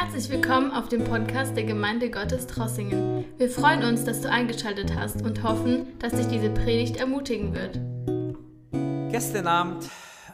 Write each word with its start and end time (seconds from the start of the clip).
Herzlich 0.00 0.30
willkommen 0.30 0.70
auf 0.70 0.88
dem 0.88 1.02
Podcast 1.02 1.56
der 1.56 1.64
Gemeinde 1.64 2.08
Gottes 2.08 2.46
Trossingen. 2.46 3.24
Wir 3.36 3.50
freuen 3.50 3.82
uns, 3.82 4.04
dass 4.04 4.20
du 4.20 4.30
eingeschaltet 4.30 4.94
hast 4.94 5.22
und 5.22 5.42
hoffen, 5.42 5.98
dass 5.98 6.12
dich 6.12 6.28
diese 6.28 6.50
Predigt 6.50 6.98
ermutigen 6.98 7.52
wird. 7.52 7.80
Gestern 9.10 9.48
Abend 9.48 9.86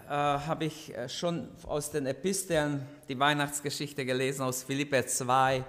äh, 0.06 0.10
habe 0.10 0.66
ich 0.66 0.94
äh, 0.94 1.08
schon 1.08 1.48
aus 1.66 1.90
den 1.90 2.04
Episteln 2.04 2.86
die 3.08 3.18
Weihnachtsgeschichte 3.18 4.04
gelesen 4.04 4.42
aus 4.42 4.64
Philippe 4.64 5.06
2, 5.06 5.64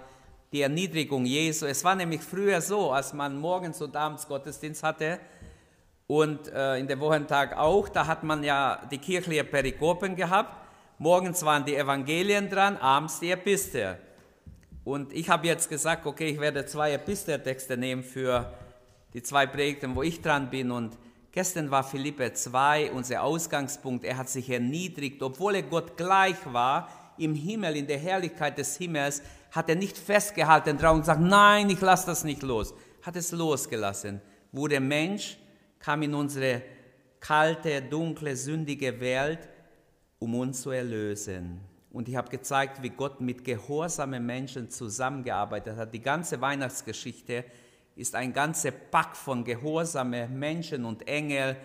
die 0.52 0.62
Erniedrigung 0.62 1.26
Jesu. 1.26 1.66
Es 1.66 1.82
war 1.86 1.96
nämlich 1.96 2.20
früher 2.20 2.60
so, 2.60 2.92
als 2.92 3.14
man 3.14 3.38
morgens 3.38 3.82
und 3.82 3.96
abends 3.96 4.28
Gottesdienst 4.28 4.84
hatte 4.84 5.20
und 6.08 6.50
äh, 6.50 6.80
in 6.80 6.88
der 6.88 7.00
Wochentag 7.00 7.56
auch, 7.56 7.88
da 7.88 8.06
hat 8.06 8.26
man 8.26 8.44
ja 8.44 8.78
die 8.92 8.98
kirchliche 8.98 9.46
Perikopen 9.46 10.18
gehabt 10.18 10.65
Morgens 10.98 11.44
waren 11.44 11.66
die 11.66 11.76
Evangelien 11.76 12.50
dran, 12.50 12.78
abends 12.78 13.20
die 13.20 13.30
Epistel. 13.30 13.98
Und 14.86 15.12
ich 15.12 15.28
habe 15.28 15.46
jetzt 15.46 15.68
gesagt, 15.68 16.06
okay, 16.06 16.28
ich 16.28 16.40
werde 16.40 16.66
zwei 16.66 16.94
Episteltexte 16.94 17.76
nehmen 17.76 18.02
für 18.02 18.54
die 19.14 19.22
zwei 19.22 19.46
Predigten, 19.46 19.94
wo 19.94 20.04
ich 20.04 20.22
dran 20.22 20.50
bin. 20.50 20.72
Und 20.72 20.98
gestern 21.34 21.70
war 21.70 21.84
Philippe 21.84 22.32
2 22.32 22.92
unser 22.94 23.24
Ausgangspunkt. 23.24 24.06
Er 24.06 24.16
hat 24.16 24.30
sich 24.30 24.50
erniedrigt, 24.50 25.22
obwohl 25.22 25.56
er 25.56 25.64
Gott 25.64 25.98
gleich 25.98 26.38
war, 26.46 26.88
im 27.18 27.36
Himmel, 27.36 27.76
in 27.76 27.88
der 27.88 28.00
Herrlichkeit 28.00 28.58
des 28.58 28.78
Himmels, 28.78 29.22
hat 29.52 29.68
er 29.68 29.76
nicht 29.76 29.98
festgehalten 29.98 30.78
drauf 30.78 30.94
und 30.94 31.02
gesagt, 31.02 31.22
nein, 31.22 31.70
ich 31.70 31.82
lasse 31.82 32.06
das 32.06 32.24
nicht 32.24 32.42
los. 32.42 32.74
Hat 33.02 33.18
es 33.18 33.34
losgelassen. 33.34 34.22
Wurde 34.54 34.80
Mensch, 34.80 35.38
kam 35.80 36.04
in 36.04 36.14
unsere 36.14 36.62
kalte, 37.20 37.82
dunkle, 37.82 38.38
sündige 38.38 38.98
Welt 39.02 39.40
um 40.20 40.36
uns 40.36 40.62
zu 40.62 40.72
erlösen. 40.72 41.60
Und 41.92 42.10
ich 42.10 42.16
habe 42.16 42.30
gezeigt, 42.30 42.84
wie 42.84 42.90
Gott 42.90 43.22
mit 43.22 43.44
gehorsamen 43.44 44.26
Menschen 44.26 44.70
zusammengearbeitet 44.70 45.78
hat. 45.78 45.94
Die 45.94 46.02
ganze 46.02 46.42
Weihnachtsgeschichte 46.42 47.46
ist 47.96 48.16
ein 48.16 48.34
ganzer 48.34 48.72
Pack 48.72 49.16
von 49.16 49.44
gehorsamen 49.44 50.38
Menschen 50.38 50.84
und 50.84 51.08
Engel, 51.08 51.56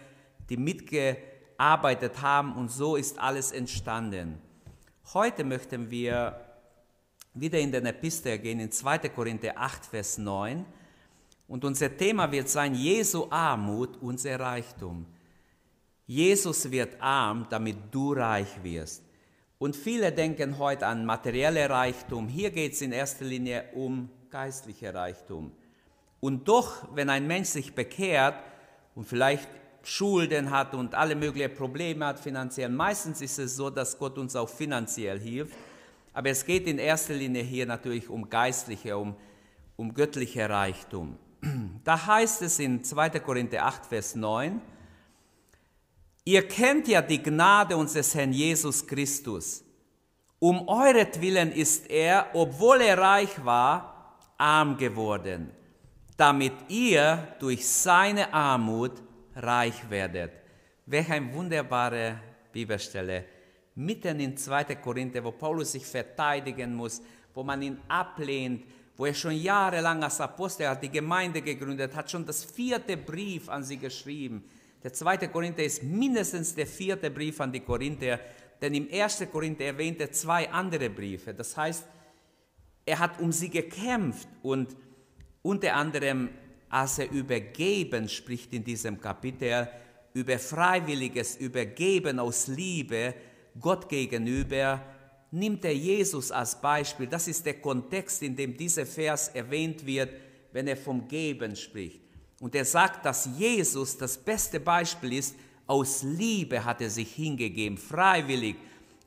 die 0.49 0.57
mitgearbeitet 0.57 2.23
haben 2.23 2.55
und 2.55 2.71
so 2.71 2.97
ist 2.97 3.19
alles 3.19 3.51
entstanden. 3.51 4.39
Heute 5.13 5.43
möchten 5.43 5.91
wir 5.91 6.41
wieder 7.35 7.59
in 7.59 7.73
den 7.73 7.87
Epistel 7.87 8.39
gehen, 8.39 8.61
in 8.61 8.71
2. 8.71 9.09
Korinther 9.09 9.55
8, 9.57 9.87
Vers 9.87 10.19
9. 10.19 10.65
Und 11.49 11.65
unser 11.65 11.97
Thema 11.97 12.31
wird 12.31 12.49
sein 12.49 12.75
Jesu 12.75 13.27
Armut, 13.31 13.97
unser 14.01 14.39
Reichtum. 14.39 15.07
Jesus 16.11 16.69
wird 16.73 17.01
arm, 17.01 17.47
damit 17.51 17.77
du 17.93 18.15
reich 18.15 18.65
wirst. 18.65 19.05
Und 19.61 19.77
viele 19.77 20.11
denken 20.11 20.59
heute 20.59 20.89
an 20.89 21.07
materielle 21.07 21.71
Reichtum. 21.71 22.27
Hier 22.27 22.51
geht 22.51 22.73
es 22.73 22.83
in 22.83 22.91
erster 22.91 23.25
Linie 23.25 23.67
um 23.75 24.11
geistliche 24.29 24.93
Reichtum. 24.93 25.53
Und 26.19 26.49
doch, 26.49 26.89
wenn 26.97 27.11
ein 27.11 27.29
Mensch 27.29 27.51
sich 27.51 27.77
bekehrt 27.77 28.43
und 28.97 29.07
vielleicht 29.07 29.49
Schulden 29.85 30.51
hat 30.51 30.75
und 30.75 30.97
alle 30.97 31.15
möglichen 31.15 31.55
Probleme 31.55 32.05
hat 32.05 32.19
finanziell, 32.19 32.71
meistens 32.71 33.21
ist 33.21 33.39
es 33.39 33.55
so, 33.55 33.71
dass 33.71 33.97
Gott 33.97 34.19
uns 34.19 34.35
auch 34.35 34.49
finanziell 34.49 35.21
hilft. 35.21 35.55
Aber 36.13 36.31
es 36.31 36.45
geht 36.45 36.67
in 36.67 36.81
erster 36.81 37.15
Linie 37.15 37.45
hier 37.45 37.67
natürlich 37.67 38.09
um 38.09 38.29
geistliche, 38.29 38.99
um, 38.99 39.15
um 39.77 39.95
göttliche 39.95 40.49
Reichtum. 40.51 41.17
Da 41.85 42.05
heißt 42.05 42.43
es 42.43 42.59
in 42.59 42.83
2. 42.83 43.11
Korinther 43.21 43.65
8, 43.65 43.87
Vers 43.87 44.17
9, 44.17 44.61
Ihr 46.31 46.47
kennt 46.47 46.87
ja 46.87 47.03
die 47.03 47.21
Gnade 47.21 47.77
unseres 47.77 48.15
Herrn 48.15 48.33
Jesus 48.33 48.87
Christus. 48.87 49.65
Um 50.39 50.69
euretwillen 50.69 51.51
ist 51.51 51.91
er, 51.91 52.29
obwohl 52.35 52.83
er 52.83 52.99
reich 52.99 53.45
war, 53.45 54.17
arm 54.39 54.77
geworden, 54.77 55.51
damit 56.17 56.53
ihr 56.69 57.35
durch 57.41 57.67
seine 57.67 58.33
Armut 58.33 58.93
reich 59.35 59.91
werdet. 59.91 60.31
Welch 60.87 61.11
eine 61.11 61.35
wunderbare 61.35 62.21
Bibelstelle. 62.53 63.25
Mitten 63.75 64.21
in 64.21 64.37
2. 64.37 64.77
Korinther, 64.77 65.25
wo 65.25 65.33
Paulus 65.33 65.73
sich 65.73 65.85
verteidigen 65.85 66.77
muss, 66.77 67.03
wo 67.35 67.43
man 67.43 67.61
ihn 67.61 67.81
ablehnt, 67.89 68.67
wo 68.97 69.05
er 69.05 69.15
schon 69.15 69.35
jahrelang 69.35 70.05
als 70.05 70.21
Apostel 70.21 70.69
hat, 70.69 70.81
die 70.81 70.91
Gemeinde 70.91 71.43
gegründet 71.43 71.93
hat, 71.93 72.09
schon 72.09 72.25
das 72.25 72.45
vierte 72.45 72.97
Brief 72.97 73.49
an 73.49 73.65
sie 73.65 73.79
geschrieben 73.79 74.45
der 74.83 74.93
zweite 74.93 75.29
Korinther 75.29 75.65
ist 75.65 75.83
mindestens 75.83 76.55
der 76.55 76.67
vierte 76.67 77.11
Brief 77.11 77.41
an 77.41 77.53
die 77.53 77.61
Korinther, 77.61 78.19
denn 78.61 78.75
im 78.75 78.89
ersten 78.89 79.31
Korinther 79.31 79.67
erwähnt 79.67 80.01
er 80.01 80.13
zwei 80.13 80.51
andere 80.51 80.91
Briefe. 80.91 81.35
Das 81.35 81.57
heißt, 81.57 81.87
er 82.87 82.99
hat 82.99 83.21
um 83.21 83.31
sie 83.33 83.51
gekämpft 83.51 84.29
und 84.43 84.77
unter 85.43 85.75
anderem, 85.75 86.31
als 86.69 86.99
er 86.99 87.11
über 87.11 87.41
Geben 87.41 88.09
spricht 88.09 88.53
in 88.53 88.65
diesem 88.65 89.01
Kapitel, 89.01 89.69
über 90.13 90.39
freiwilliges 90.39 91.37
Übergeben 91.37 92.19
aus 92.19 92.47
Liebe 92.49 93.15
Gott 93.59 93.89
gegenüber, 93.89 94.83
nimmt 95.31 95.65
er 95.65 95.75
Jesus 95.75 96.31
als 96.31 96.61
Beispiel. 96.61 97.07
Das 97.07 97.29
ist 97.29 97.47
der 97.47 97.61
Kontext, 97.61 98.23
in 98.23 98.35
dem 98.35 98.57
dieser 98.57 98.87
Vers 98.87 99.29
erwähnt 99.29 99.85
wird, 99.87 100.11
wenn 100.53 100.67
er 100.67 100.77
vom 100.77 101.07
Geben 101.07 101.55
spricht. 101.55 102.01
Und 102.41 102.55
er 102.55 102.65
sagt, 102.65 103.05
dass 103.05 103.29
Jesus 103.37 103.97
das 103.97 104.19
beste 104.19 104.59
Beispiel 104.59 105.13
ist. 105.13 105.37
Aus 105.67 106.03
Liebe 106.03 106.65
hat 106.65 106.81
er 106.81 106.91
sich 106.91 107.15
hingegeben, 107.15 107.79
freiwillig. 107.79 108.57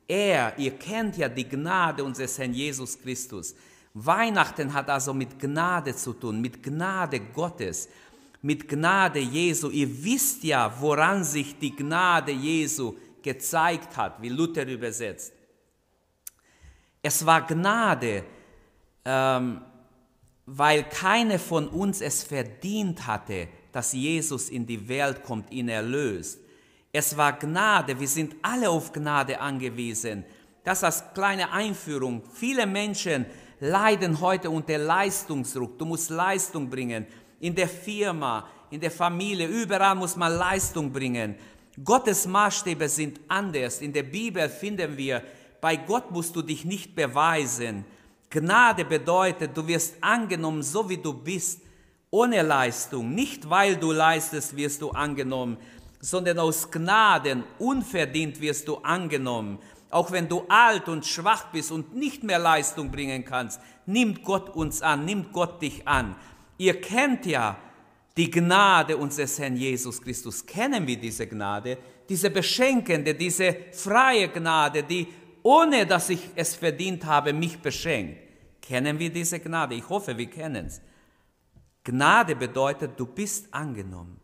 Er, 0.08 0.58
ihr 0.58 0.78
kennt 0.78 1.18
ja 1.18 1.28
die 1.28 1.46
Gnade 1.46 2.02
unseres 2.02 2.38
Herrn 2.38 2.54
Jesus 2.54 2.98
Christus. 2.98 3.54
Weihnachten 3.92 4.72
hat 4.72 4.88
also 4.88 5.12
mit 5.12 5.38
Gnade 5.38 5.94
zu 5.94 6.14
tun, 6.14 6.40
mit 6.40 6.62
Gnade 6.62 7.20
Gottes, 7.20 7.88
mit 8.40 8.68
Gnade 8.68 9.18
Jesu. 9.18 9.68
Ihr 9.70 10.04
wisst 10.04 10.42
ja, 10.44 10.72
woran 10.80 11.22
sich 11.22 11.58
die 11.58 11.74
Gnade 11.74 12.32
Jesu 12.32 12.94
gezeigt 13.22 13.96
hat, 13.96 14.20
wie 14.22 14.28
Luther 14.28 14.66
übersetzt. 14.66 15.32
Es 17.02 17.24
war 17.26 17.46
Gnade, 17.46 18.24
ähm, 19.04 19.60
weil 20.46 20.84
keine 20.84 21.38
von 21.38 21.68
uns 21.68 22.00
es 22.00 22.22
verdient 22.22 23.06
hatte, 23.06 23.48
dass 23.72 23.92
Jesus 23.92 24.50
in 24.50 24.66
die 24.66 24.88
Welt 24.88 25.22
kommt, 25.22 25.50
ihn 25.50 25.68
erlöst. 25.68 26.40
Es 26.92 27.16
war 27.16 27.32
Gnade, 27.32 27.98
wir 27.98 28.08
sind 28.08 28.36
alle 28.42 28.70
auf 28.70 28.92
Gnade 28.92 29.40
angewiesen. 29.40 30.24
Das 30.62 30.84
als 30.84 31.02
kleine 31.12 31.50
Einführung. 31.50 32.22
Viele 32.32 32.66
Menschen 32.66 33.26
leiden 33.60 34.20
heute 34.20 34.48
unter 34.48 34.78
Leistungsdruck. 34.78 35.78
Du 35.78 35.84
musst 35.84 36.10
Leistung 36.10 36.70
bringen. 36.70 37.06
In 37.40 37.54
der 37.54 37.68
Firma, 37.68 38.48
in 38.70 38.80
der 38.80 38.90
Familie, 38.90 39.46
überall 39.46 39.94
muss 39.94 40.16
man 40.16 40.32
Leistung 40.32 40.92
bringen. 40.92 41.34
Gottes 41.82 42.26
Maßstäbe 42.26 42.88
sind 42.88 43.20
anders. 43.28 43.80
In 43.80 43.92
der 43.92 44.04
Bibel 44.04 44.48
finden 44.48 44.96
wir, 44.96 45.22
bei 45.60 45.76
Gott 45.76 46.10
musst 46.10 46.36
du 46.36 46.42
dich 46.42 46.64
nicht 46.64 46.94
beweisen. 46.94 47.84
Gnade 48.34 48.84
bedeutet, 48.84 49.56
du 49.56 49.64
wirst 49.68 49.94
angenommen, 50.00 50.64
so 50.64 50.88
wie 50.88 50.96
du 50.96 51.12
bist, 51.12 51.60
ohne 52.10 52.42
Leistung. 52.42 53.14
Nicht 53.14 53.48
weil 53.48 53.76
du 53.76 53.92
leistest, 53.92 54.56
wirst 54.56 54.82
du 54.82 54.90
angenommen, 54.90 55.56
sondern 56.00 56.40
aus 56.40 56.68
Gnaden, 56.68 57.44
unverdient 57.60 58.40
wirst 58.40 58.66
du 58.66 58.78
angenommen. 58.78 59.60
Auch 59.88 60.10
wenn 60.10 60.28
du 60.28 60.44
alt 60.48 60.88
und 60.88 61.06
schwach 61.06 61.52
bist 61.52 61.70
und 61.70 61.94
nicht 61.94 62.24
mehr 62.24 62.40
Leistung 62.40 62.90
bringen 62.90 63.24
kannst, 63.24 63.60
nimmt 63.86 64.24
Gott 64.24 64.50
uns 64.50 64.82
an, 64.82 65.04
nimmt 65.04 65.32
Gott 65.32 65.62
dich 65.62 65.86
an. 65.86 66.16
Ihr 66.58 66.80
kennt 66.80 67.26
ja 67.26 67.56
die 68.16 68.30
Gnade 68.30 68.96
unseres 68.96 69.38
Herrn 69.38 69.56
Jesus 69.56 70.02
Christus. 70.02 70.44
Kennen 70.44 70.84
wir 70.88 70.96
diese 70.96 71.28
Gnade? 71.28 71.78
Diese 72.08 72.30
beschenkende, 72.30 73.14
diese 73.14 73.56
freie 73.70 74.28
Gnade, 74.28 74.82
die 74.82 75.06
ohne 75.44 75.86
dass 75.86 76.08
ich 76.08 76.30
es 76.34 76.54
verdient 76.56 77.04
habe, 77.04 77.32
mich 77.32 77.58
beschenkt. 77.58 78.23
Kennen 78.64 78.98
wir 78.98 79.12
diese 79.12 79.40
Gnade? 79.40 79.74
Ich 79.74 79.86
hoffe, 79.90 80.16
wir 80.16 80.30
kennen 80.30 80.64
es. 80.64 80.80
Gnade 81.84 82.34
bedeutet, 82.34 82.98
du 82.98 83.04
bist 83.04 83.52
angenommen. 83.52 84.18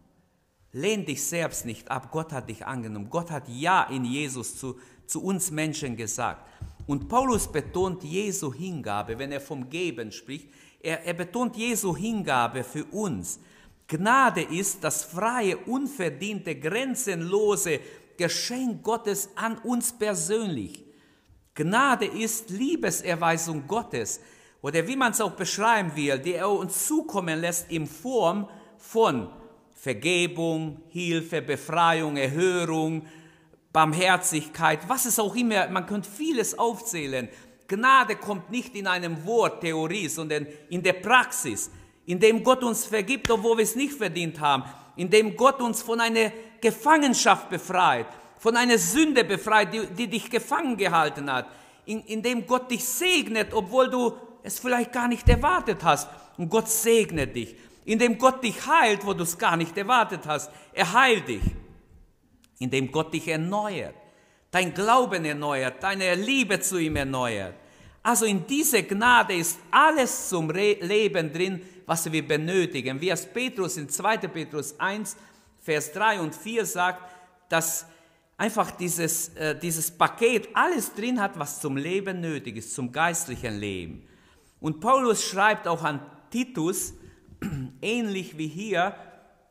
Lehn 0.73 1.05
dich 1.05 1.23
selbst 1.23 1.67
nicht 1.67 1.91
ab, 1.91 2.11
Gott 2.11 2.33
hat 2.33 2.49
dich 2.49 2.65
angenommen. 2.65 3.11
Gott 3.11 3.31
hat 3.31 3.47
Ja 3.51 3.83
in 3.91 4.07
Jesus 4.07 4.57
zu, 4.57 4.81
zu 5.07 5.23
uns 5.23 5.51
Menschen 5.51 5.95
gesagt. 5.95 6.49
Und 6.87 7.07
Paulus 7.07 7.53
betont 7.53 8.03
Jesu 8.03 8.55
Hingabe, 8.55 9.19
wenn 9.19 9.31
er 9.31 9.43
vom 9.43 9.69
Geben 9.69 10.11
spricht. 10.11 10.49
Er, 10.81 11.05
er 11.05 11.13
betont 11.13 11.55
Jesu 11.59 11.95
Hingabe 11.95 12.65
für 12.65 12.87
uns. 12.87 13.41
Gnade 13.89 14.41
ist 14.41 14.83
das 14.83 15.05
freie, 15.05 15.59
unverdiente, 15.59 16.55
grenzenlose 16.59 17.81
Geschenk 18.17 18.83
Gottes 18.83 19.29
an 19.35 19.59
uns 19.59 19.93
persönlich. 19.93 20.90
Gnade 21.55 22.07
ist 22.07 22.51
Liebeserweisung 22.51 23.67
Gottes 23.67 24.21
oder 24.63 24.87
wie 24.87 24.97
man 24.97 25.13
es 25.13 25.21
auch 25.21 25.33
beschreiben 25.33 25.95
will, 25.97 26.19
die 26.19 26.35
er 26.35 26.49
uns 26.51 26.87
zukommen 26.87 27.41
lässt 27.41 27.71
in 27.71 27.87
Form 27.87 28.49
von 28.79 29.29
Vergebung, 29.75 30.83
Hilfe, 30.91 31.43
Befreiung, 31.43 32.17
Erhörung, 32.17 33.07
Barmherzigkeit, 33.73 34.81
was 34.89 35.07
es 35.07 35.19
auch 35.19 35.35
immer, 35.35 35.69
man 35.69 35.87
könnte 35.87 36.11
vieles 36.11 36.59
aufzählen. 36.59 37.29
Gnade 37.67 38.17
kommt 38.17 38.51
nicht 38.51 38.75
in 38.75 38.87
einem 38.87 39.25
Wort, 39.25 39.61
Theorie, 39.61 40.09
sondern 40.09 40.47
in 40.69 40.83
der 40.83 40.95
Praxis, 40.95 41.71
indem 42.05 42.43
Gott 42.43 42.63
uns 42.65 42.85
vergibt, 42.85 43.31
obwohl 43.31 43.59
wir 43.59 43.65
es 43.65 43.77
nicht 43.77 43.95
verdient 43.95 44.41
haben, 44.41 44.65
indem 44.97 45.37
Gott 45.37 45.61
uns 45.63 45.81
von 45.83 46.01
einer 46.01 46.33
Gefangenschaft 46.61 47.49
befreit, 47.49 48.09
von 48.41 48.57
einer 48.57 48.79
Sünde 48.79 49.23
befreit, 49.23 49.73
die, 49.73 49.87
die 49.87 50.09
dich 50.09 50.31
gefangen 50.31 50.77
gehalten 50.79 51.31
hat, 51.31 51.47
in, 51.85 52.01
indem 52.05 52.47
Gott 52.47 52.71
dich 52.71 52.83
segnet, 52.83 53.53
obwohl 53.53 53.91
du 53.91 54.15
es 54.43 54.59
vielleicht 54.59 54.93
gar 54.93 55.09
nicht 55.09 55.29
erwartet 55.29 55.85
hast. 55.85 56.09
Und 56.39 56.49
Gott 56.49 56.69
segnet 56.69 57.37
dich, 57.37 57.55
indem 57.85 58.17
Gott 58.17 58.43
dich 58.43 58.67
heilt, 58.67 59.05
wo 59.05 59.13
du 59.13 59.25
es 59.25 59.37
gar 59.37 59.59
nicht 59.59 59.77
erwartet 59.77 60.23
hast. 60.27 60.51
Er 60.73 60.91
heilt 60.91 61.29
dich, 61.29 61.43
indem 62.59 62.91
Gott 62.91 63.13
dich 63.13 63.29
erneuert, 63.29 63.95
dein 64.51 64.73
Glauben 64.73 65.23
erneuert, 65.27 65.83
deine 65.83 66.15
Liebe 66.15 66.61
zu 66.61 66.79
ihm 66.79 66.97
erneuert. 66.97 67.55
Also 68.03 68.25
in 68.25 68.47
dieser 68.47 68.83
Gnade 68.83 69.35
ist 69.35 69.59
alles 69.71 70.31
zum 70.31 70.49
Re 70.49 70.79
Leben 70.81 71.31
drin, 71.31 71.61
was 71.85 72.11
wir 72.11 72.27
benötigen. 72.27 72.99
Wie 73.03 73.11
es 73.11 73.27
Petrus 73.27 73.77
in 73.77 73.91
2. 73.91 74.17
Petrus 74.17 74.81
1, 74.81 75.15
Vers 75.61 75.93
3 75.93 76.21
und 76.21 76.35
4 76.35 76.65
sagt, 76.65 77.03
dass 77.51 77.85
einfach 78.41 78.71
dieses, 78.71 79.29
äh, 79.37 79.55
dieses 79.55 79.91
Paket 79.91 80.49
alles 80.55 80.95
drin 80.95 81.21
hat, 81.21 81.39
was 81.39 81.61
zum 81.61 81.77
Leben 81.77 82.23
nötig 82.23 82.57
ist, 82.57 82.75
zum 82.75 82.91
geistlichen 82.91 83.61
Leben. 83.61 84.03
Und 84.61 84.81
Paulus 84.81 85.23
schreibt 85.23 85.69
auch 85.69 85.85
an 85.85 86.01
Titus, 86.31 86.95
ähnlich 87.83 88.39
wie 88.39 88.49
hier, 88.49 88.95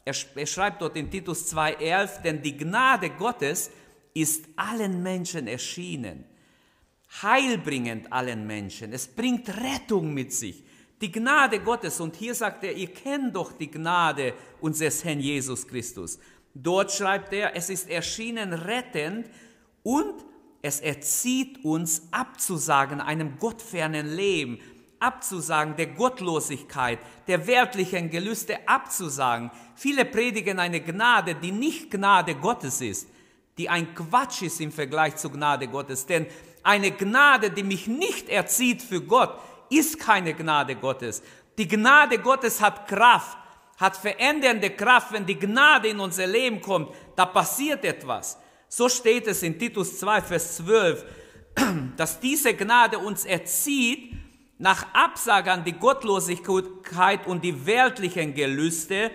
er, 0.06 0.16
er 0.36 0.46
schreibt 0.48 0.82
dort 0.82 0.96
in 0.96 1.12
Titus 1.12 1.54
2,11, 1.54 2.22
denn 2.24 2.42
die 2.42 2.58
Gnade 2.58 3.12
Gottes 3.12 3.70
ist 4.16 4.46
allen 4.56 5.04
Menschen 5.04 5.46
erschienen, 5.46 6.26
heilbringend 7.22 8.12
allen 8.12 8.48
Menschen. 8.48 8.92
Es 8.92 9.08
bringt 9.08 9.50
Rettung 9.50 10.16
mit 10.16 10.34
sich. 10.34 10.64
Die 11.00 11.12
Gnade 11.12 11.60
Gottes, 11.60 12.00
und 12.00 12.16
hier 12.16 12.34
sagt 12.34 12.64
er, 12.64 12.76
ihr 12.76 12.92
kennt 12.92 13.36
doch 13.36 13.52
die 13.52 13.70
Gnade 13.70 14.34
unseres 14.60 15.04
Herrn 15.04 15.20
Jesus 15.20 15.68
Christus. 15.68 16.18
Dort 16.54 16.92
schreibt 16.92 17.34
er, 17.34 17.56
es 17.56 17.70
ist 17.70 17.90
erschienen 17.90 18.54
rettend 18.54 19.30
und 19.84 20.26
es 20.62 20.82
erzieht 20.82 21.64
uns 21.64 22.08
abzusagen 22.12 23.00
einem 23.00 23.38
gottfernen 23.38 24.16
Leben, 24.16 24.60
abzusagen 25.00 25.76
der 25.78 25.88
Gottlosigkeit, 25.88 27.00
der 27.28 27.48
weltlichen 27.48 28.10
Gelüste 28.10 28.68
abzusagen. 28.68 29.52
Viele 29.76 30.04
predigen 30.04 30.60
eine 30.60 30.82
Gnade, 30.82 31.36
die 31.36 31.52
nicht 31.52 31.90
Gnade 31.90 32.36
Gottes 32.36 32.82
ist, 32.82 33.08
die 33.58 33.70
ein 33.70 33.96
Quatsch 33.96 34.42
ist 34.42 34.60
im 34.60 34.72
Vergleich 34.72 35.16
zur 35.16 35.32
Gnade 35.32 35.68
Gottes. 35.68 36.06
Denn 36.06 36.28
eine 36.64 36.92
Gnade, 36.92 37.52
die 37.52 37.64
mich 37.64 37.88
nicht 37.88 38.28
erzieht 38.28 38.82
für 38.82 39.02
Gott, 39.02 39.40
ist 39.70 40.00
keine 40.00 40.34
Gnade 40.34 40.76
Gottes. 40.76 41.22
Die 41.58 41.68
Gnade 41.68 42.20
Gottes 42.20 42.62
hat 42.62 42.88
Kraft, 42.88 43.38
hat 43.80 43.98
verändernde 43.98 44.70
Kraft. 44.72 45.14
Wenn 45.14 45.26
die 45.26 45.40
Gnade 45.40 45.88
in 45.88 46.00
unser 46.00 46.28
Leben 46.28 46.62
kommt, 46.62 46.90
da 47.16 47.26
passiert 47.26 47.84
etwas. 47.86 48.38
So 48.68 48.88
steht 48.90 49.26
es 49.28 49.42
in 49.42 49.58
Titus 49.58 50.00
2, 50.00 50.22
Vers 50.22 50.58
12, 50.58 51.06
dass 51.98 52.20
diese 52.20 52.54
Gnade 52.54 53.00
uns 53.00 53.26
erzieht, 53.26 54.14
nach 54.60 54.94
Absage 54.94 55.52
an 55.52 55.64
die 55.64 55.74
Gottlosigkeit 55.74 57.26
und 57.26 57.44
die 57.44 57.66
weltlichen 57.66 58.34
Gelüste, 58.34 59.10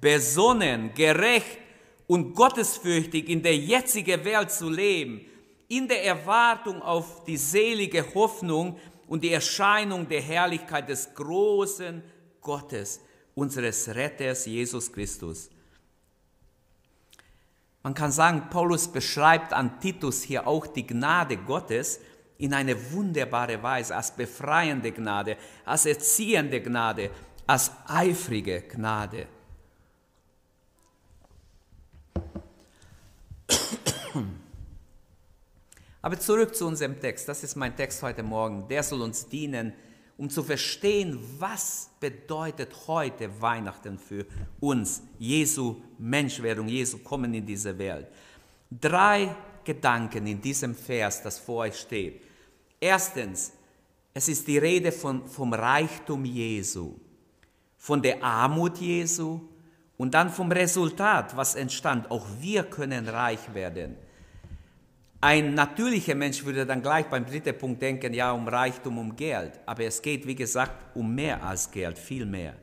besonnen, 0.00 0.92
gerecht 0.94 1.58
und 2.06 2.34
gottesfürchtig 2.34 3.28
in 3.28 3.42
der 3.42 3.56
jetzigen 3.56 4.24
Welt 4.24 4.50
zu 4.50 4.68
leben, 4.68 5.24
in 5.68 5.88
der 5.88 6.04
Erwartung 6.04 6.82
auf 6.82 7.24
die 7.24 7.36
selige 7.36 8.14
Hoffnung 8.14 8.78
und 9.06 9.24
die 9.24 9.32
Erscheinung 9.32 10.08
der 10.08 10.20
Herrlichkeit 10.20 10.88
des 10.88 11.14
großen 11.14 12.02
Gottes, 12.40 13.00
unseres 13.34 13.88
Retters 13.88 14.46
Jesus 14.46 14.92
Christus. 14.92 15.50
Man 17.82 17.94
kann 17.94 18.12
sagen, 18.12 18.48
Paulus 18.50 18.86
beschreibt 18.86 19.52
an 19.52 19.80
Titus 19.80 20.22
hier 20.22 20.46
auch 20.46 20.66
die 20.66 20.86
Gnade 20.86 21.36
Gottes, 21.36 22.00
in 22.38 22.54
eine 22.54 22.92
wunderbare 22.92 23.62
Weise, 23.62 23.94
als 23.94 24.10
befreiende 24.10 24.90
Gnade, 24.90 25.36
als 25.64 25.86
erziehende 25.86 26.60
Gnade, 26.60 27.10
als 27.46 27.70
eifrige 27.86 28.62
Gnade. 28.62 29.28
Aber 36.02 36.18
zurück 36.18 36.56
zu 36.56 36.66
unserem 36.66 36.98
Text. 37.00 37.28
Das 37.28 37.44
ist 37.44 37.54
mein 37.54 37.76
Text 37.76 38.02
heute 38.02 38.24
Morgen. 38.24 38.66
Der 38.66 38.82
soll 38.82 39.02
uns 39.02 39.28
dienen, 39.28 39.72
um 40.16 40.28
zu 40.28 40.42
verstehen, 40.42 41.18
was 41.38 41.90
bedeutet 41.98 42.86
heute 42.86 43.30
Weihnachten 43.40 43.98
für 43.98 44.26
uns, 44.60 45.02
Jesu 45.18 45.76
Menschwerdung, 45.98 46.68
Jesu 46.68 46.98
Kommen 46.98 47.32
in 47.34 47.46
diese 47.46 47.76
Welt. 47.78 48.06
Drei 48.70 49.34
Gedanken 49.64 50.26
in 50.26 50.40
diesem 50.40 50.74
Vers, 50.74 51.22
das 51.22 51.38
vor 51.38 51.58
euch 51.58 51.76
steht. 51.76 52.22
Erstens, 52.80 53.52
es 54.14 54.28
ist 54.28 54.46
die 54.46 54.58
Rede 54.58 54.92
von, 54.92 55.26
vom 55.26 55.54
Reichtum 55.54 56.24
Jesu, 56.24 56.94
von 57.78 58.02
der 58.02 58.22
Armut 58.22 58.78
Jesu 58.78 59.40
und 59.96 60.12
dann 60.14 60.30
vom 60.30 60.50
Resultat, 60.52 61.36
was 61.36 61.54
entstand. 61.54 62.10
Auch 62.10 62.26
wir 62.40 62.64
können 62.64 63.08
reich 63.08 63.54
werden. 63.54 63.96
Ein 65.24 65.54
natürlicher 65.54 66.16
Mensch 66.16 66.44
würde 66.44 66.66
dann 66.66 66.82
gleich 66.82 67.06
beim 67.06 67.24
dritten 67.24 67.56
Punkt 67.56 67.80
denken, 67.80 68.12
ja, 68.12 68.32
um 68.32 68.48
Reichtum, 68.48 68.98
um 68.98 69.14
Geld. 69.14 69.52
Aber 69.64 69.84
es 69.84 70.02
geht, 70.02 70.26
wie 70.26 70.34
gesagt, 70.34 70.96
um 70.96 71.14
mehr 71.14 71.40
als 71.44 71.70
Geld, 71.70 71.96
viel 71.96 72.26
mehr. 72.26 72.54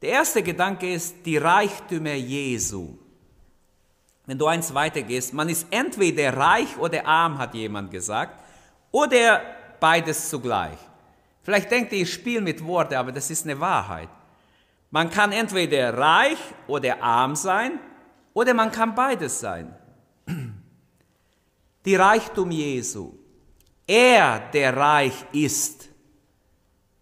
Der 0.00 0.10
erste 0.10 0.44
Gedanke 0.44 0.92
ist 0.94 1.26
die 1.26 1.36
Reichtümer 1.36 2.14
Jesu. 2.14 2.96
Wenn 4.26 4.38
du 4.38 4.46
eins 4.46 4.72
weitergehst, 4.72 5.34
man 5.34 5.48
ist 5.48 5.66
entweder 5.70 6.36
reich 6.36 6.78
oder 6.78 7.04
arm, 7.04 7.36
hat 7.38 7.52
jemand 7.54 7.90
gesagt 7.90 8.40
oder 8.92 9.42
beides 9.80 10.30
zugleich. 10.30 10.78
Vielleicht 11.42 11.68
denkt 11.68 11.92
ihr, 11.94 12.02
ich 12.02 12.12
spiele 12.12 12.42
mit 12.42 12.64
Worten, 12.64 12.94
aber 12.94 13.10
das 13.10 13.28
ist 13.28 13.44
eine 13.44 13.58
Wahrheit. 13.58 14.08
Man 14.92 15.10
kann 15.10 15.32
entweder 15.32 15.98
reich 15.98 16.38
oder 16.68 17.02
arm 17.02 17.34
sein 17.34 17.80
oder 18.34 18.54
man 18.54 18.70
kann 18.70 18.94
beides 18.94 19.40
sein. 19.40 19.74
Die 21.84 21.96
Reichtum 21.96 22.50
Jesu. 22.50 23.12
Er, 23.86 24.40
der 24.52 24.76
reich 24.76 25.14
ist, 25.32 25.88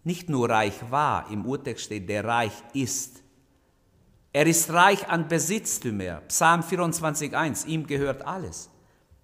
nicht 0.03 0.29
nur 0.29 0.49
reich 0.49 0.75
war, 0.89 1.29
im 1.31 1.45
Urtext 1.45 1.85
steht, 1.85 2.09
der 2.09 2.25
reich 2.25 2.51
ist. 2.73 3.23
Er 4.33 4.45
ist 4.47 4.69
reich 4.71 5.07
an 5.07 5.27
Besitztümer. 5.27 6.21
Psalm 6.27 6.61
24.1, 6.61 7.67
ihm 7.67 7.87
gehört 7.87 8.25
alles. 8.25 8.69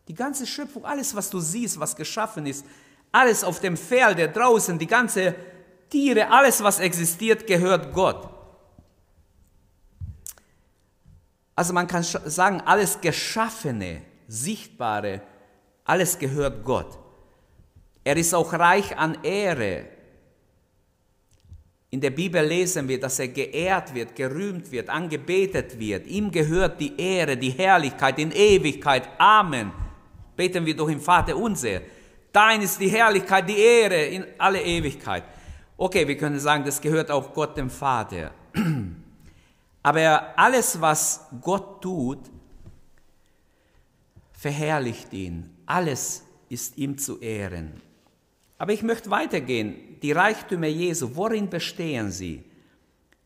Die 0.07 0.13
ganze 0.13 0.47
Schöpfung, 0.47 0.85
alles, 0.85 1.13
was 1.15 1.29
du 1.29 1.39
siehst, 1.39 1.79
was 1.79 1.95
geschaffen 1.95 2.45
ist, 2.45 2.65
alles 3.11 3.43
auf 3.43 3.59
dem 3.59 3.75
Feld, 3.75 4.35
draußen, 4.35 4.79
die 4.79 4.87
ganze 4.87 5.35
Tiere, 5.89 6.29
alles, 6.29 6.63
was 6.63 6.79
existiert, 6.79 7.45
gehört 7.45 7.93
Gott. 7.93 8.29
Also 11.55 11.73
man 11.73 11.87
kann 11.87 12.03
sagen, 12.03 12.61
alles 12.61 13.01
Geschaffene, 13.01 14.03
Sichtbare, 14.27 15.21
alles 15.89 16.19
gehört 16.19 16.63
Gott. 16.63 16.99
Er 18.03 18.15
ist 18.15 18.35
auch 18.35 18.53
reich 18.53 18.95
an 18.95 19.17
Ehre. 19.23 19.85
In 21.89 21.99
der 21.99 22.11
Bibel 22.11 22.45
lesen 22.45 22.87
wir, 22.87 22.99
dass 22.99 23.17
er 23.17 23.29
geehrt 23.29 23.95
wird, 23.95 24.15
gerühmt 24.15 24.71
wird, 24.71 24.87
angebetet 24.87 25.79
wird. 25.79 26.05
Ihm 26.05 26.29
gehört 26.29 26.79
die 26.79 26.95
Ehre, 26.95 27.35
die 27.35 27.49
Herrlichkeit 27.49 28.19
in 28.19 28.31
Ewigkeit. 28.31 29.09
Amen. 29.17 29.71
Beten 30.35 30.63
wir 30.63 30.75
doch 30.75 30.89
im 30.89 31.01
Vater 31.01 31.35
unser. 31.35 31.81
Dein 32.31 32.61
ist 32.61 32.79
die 32.79 32.89
Herrlichkeit, 32.89 33.49
die 33.49 33.57
Ehre 33.57 34.05
in 34.05 34.25
alle 34.37 34.61
Ewigkeit. 34.61 35.23
Okay, 35.75 36.07
wir 36.07 36.17
können 36.17 36.39
sagen, 36.39 36.63
das 36.65 36.79
gehört 36.79 37.09
auch 37.09 37.33
Gott 37.33 37.57
dem 37.57 37.71
Vater. 37.71 38.31
Aber 39.81 40.37
alles, 40.37 40.79
was 40.79 41.25
Gott 41.41 41.81
tut, 41.81 42.19
verherrlicht 44.33 45.11
ihn. 45.13 45.58
Alles 45.69 46.23
ist 46.49 46.79
ihm 46.79 46.97
zu 46.97 47.19
ehren. 47.19 47.73
Aber 48.57 48.73
ich 48.73 48.81
möchte 48.81 49.11
weitergehen. 49.11 49.97
Die 50.01 50.11
Reichtümer 50.11 50.67
Jesu, 50.67 51.11
worin 51.13 51.47
bestehen 51.47 52.09
sie? 52.09 52.43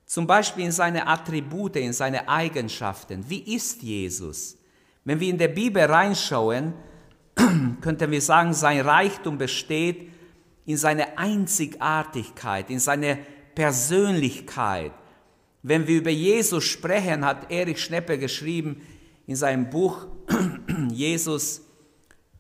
Zum 0.06 0.28
Beispiel 0.28 0.66
in 0.66 0.74
seine 0.74 1.08
Attribute, 1.08 1.78
in 1.78 1.94
seine 1.94 2.28
Eigenschaften. 2.28 3.24
Wie 3.30 3.56
ist 3.56 3.82
Jesus? 3.82 4.58
Wenn 5.06 5.22
wir 5.22 5.30
in 5.30 5.38
der 5.38 5.48
Bibel 5.48 5.84
reinschauen, 5.84 6.74
könnten 7.82 8.12
wir 8.12 8.22
sagen, 8.22 8.54
sein 8.54 8.82
Reichtum 8.82 9.38
besteht 9.38 10.10
in 10.66 10.76
seiner 10.76 11.18
Einzigartigkeit, 11.18 12.70
in 12.70 12.80
seiner 12.80 13.18
Persönlichkeit. 13.56 14.92
Wenn 15.62 15.88
wir 15.88 16.00
über 16.00 16.12
Jesus 16.12 16.66
sprechen, 16.66 17.24
hat 17.24 17.50
Erich 17.50 17.82
Schnepper 17.82 18.18
geschrieben 18.18 18.82
in 19.28 19.38
seinem 19.38 19.70
Buch 19.70 20.08
Jesus 20.92 21.62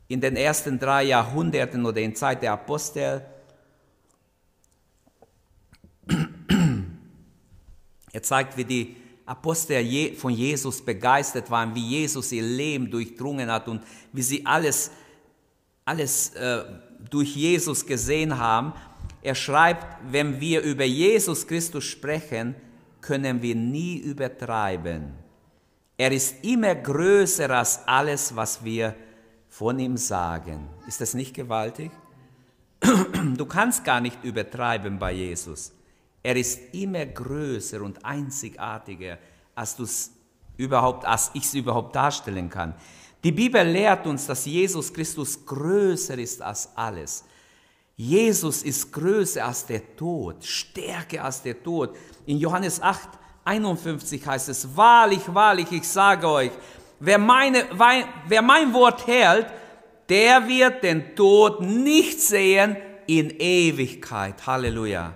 in 0.07 0.21
den 0.21 0.35
ersten 0.35 0.77
drei 0.79 1.03
Jahrhunderten 1.03 1.85
oder 1.85 2.01
in 2.01 2.15
Zeit 2.15 2.41
der 2.41 2.53
Apostel. 2.53 3.25
Er 8.15 8.21
zeigt, 8.21 8.55
wie 8.57 8.65
die 8.65 8.95
Apostel 9.25 10.15
von 10.15 10.31
Jesus 10.31 10.81
begeistert 10.81 11.49
waren, 11.49 11.73
wie 11.73 11.87
Jesus 11.87 12.31
ihr 12.31 12.43
Leben 12.43 12.91
durchdrungen 12.91 13.51
hat 13.51 13.67
und 13.67 13.81
wie 14.11 14.21
sie 14.21 14.45
alles, 14.45 14.91
alles 15.83 16.29
äh, 16.35 16.63
durch 17.09 17.35
Jesus 17.35 17.85
gesehen 17.85 18.37
haben. 18.37 18.73
Er 19.23 19.33
schreibt, 19.33 19.87
wenn 20.11 20.39
wir 20.39 20.61
über 20.61 20.83
Jesus 20.83 21.47
Christus 21.47 21.85
sprechen, 21.85 22.55
können 23.01 23.41
wir 23.41 23.55
nie 23.55 23.97
übertreiben. 23.97 25.13
Er 25.97 26.11
ist 26.11 26.43
immer 26.43 26.75
größer 26.75 27.49
als 27.49 27.79
alles, 27.87 28.35
was 28.35 28.63
wir 28.63 28.95
von 29.53 29.77
ihm 29.77 29.97
sagen. 29.97 30.67
Ist 30.87 30.99
das 30.99 31.13
nicht 31.13 31.33
gewaltig? 31.35 31.91
Du 33.37 33.45
kannst 33.45 33.83
gar 33.83 34.01
nicht 34.01 34.23
übertreiben 34.23 34.97
bei 34.99 35.13
Jesus. 35.13 35.71
Er 36.23 36.35
ist 36.35 36.73
immer 36.73 37.05
größer 37.05 37.81
und 37.81 38.03
einzigartiger, 38.03 39.19
als 39.53 39.77
als 41.05 41.31
ich 41.33 41.43
es 41.43 41.53
überhaupt 41.53 41.95
darstellen 41.95 42.49
kann. 42.49 42.73
Die 43.23 43.31
Bibel 43.31 43.65
lehrt 43.65 44.07
uns, 44.07 44.25
dass 44.25 44.45
Jesus 44.45 44.91
Christus 44.91 45.45
größer 45.45 46.17
ist 46.17 46.41
als 46.41 46.69
alles. 46.75 47.23
Jesus 47.95 48.63
ist 48.63 48.91
größer 48.91 49.45
als 49.45 49.65
der 49.65 49.95
Tod, 49.95 50.43
stärker 50.43 51.23
als 51.23 51.41
der 51.43 51.61
Tod. 51.61 51.95
In 52.25 52.37
Johannes 52.39 52.81
8, 52.81 53.07
51 53.45 54.25
heißt 54.25 54.49
es, 54.49 54.75
wahrlich, 54.75 55.21
wahrlich, 55.33 55.71
ich 55.71 55.87
sage 55.87 56.27
euch, 56.27 56.51
wer, 57.03 57.17
meine, 57.17 57.65
wer 58.27 58.41
mein 58.41 58.73
Wort 58.73 59.05
hält, 59.05 59.47
der 60.07 60.47
wird 60.47 60.83
den 60.83 61.15
Tod 61.15 61.61
nicht 61.61 62.21
sehen 62.21 62.77
in 63.07 63.29
Ewigkeit. 63.29 64.45
Halleluja. 64.45 65.13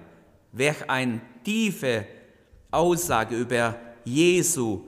Welch 0.52 0.90
eine 0.90 1.22
tiefe 1.44 2.06
Aussage 2.72 3.36
über 3.36 3.76
Jesu 4.04 4.84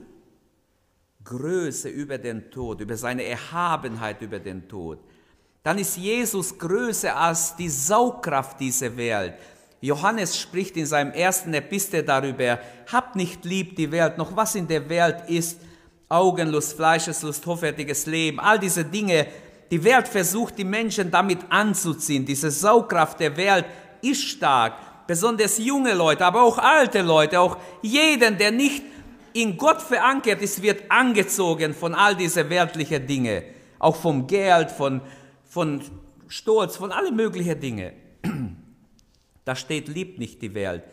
Größe 1.22 1.88
über 1.88 2.18
den 2.18 2.50
Tod, 2.50 2.80
über 2.80 2.96
seine 2.96 3.24
Erhabenheit 3.24 4.20
über 4.22 4.38
den 4.38 4.66
Tod. 4.66 4.98
Dann 5.62 5.78
ist 5.78 5.96
Jesus 5.96 6.58
größer 6.58 7.14
als 7.14 7.54
die 7.54 7.68
Saugkraft 7.68 8.58
dieser 8.58 8.96
Welt. 8.96 9.34
Johannes 9.82 10.36
spricht 10.36 10.76
in 10.76 10.86
seinem 10.86 11.12
ersten 11.12 11.54
Epistel 11.54 12.02
darüber, 12.02 12.58
habt 12.90 13.16
nicht 13.16 13.44
lieb 13.44 13.76
die 13.76 13.92
Welt, 13.92 14.18
noch 14.18 14.34
was 14.34 14.54
in 14.54 14.66
der 14.66 14.88
Welt 14.88 15.28
ist, 15.28 15.60
Augenlust, 16.10 16.74
Fleischeslust, 16.74 17.46
hoffärtiges 17.46 18.04
Leben, 18.04 18.38
all 18.38 18.58
diese 18.58 18.84
Dinge. 18.84 19.26
Die 19.70 19.82
Welt 19.82 20.08
versucht, 20.08 20.58
die 20.58 20.64
Menschen 20.64 21.10
damit 21.10 21.38
anzuziehen. 21.48 22.26
Diese 22.26 22.50
Saugkraft 22.50 23.20
der 23.20 23.36
Welt 23.36 23.64
ist 24.02 24.22
stark 24.22 24.74
besonders 25.10 25.58
junge 25.58 25.92
Leute, 25.94 26.24
aber 26.24 26.42
auch 26.42 26.56
alte 26.58 27.02
Leute, 27.02 27.40
auch 27.40 27.56
jeden, 27.82 28.38
der 28.38 28.52
nicht 28.52 28.84
in 29.32 29.56
Gott 29.56 29.82
verankert 29.82 30.40
ist, 30.40 30.62
wird 30.62 30.88
angezogen 30.88 31.74
von 31.74 31.96
all 31.96 32.14
diese 32.14 32.48
weltlichen 32.48 33.08
Dinge, 33.08 33.42
auch 33.80 33.96
vom 33.96 34.28
Geld, 34.28 34.70
von, 34.70 35.00
von 35.48 35.80
Stolz, 36.28 36.76
von 36.76 36.92
alle 36.92 37.10
möglichen 37.10 37.58
Dinge. 37.58 37.92
Da 39.44 39.56
steht, 39.56 39.88
liebt 39.88 40.18
nicht 40.20 40.42
die 40.42 40.54
Welt. 40.54 40.84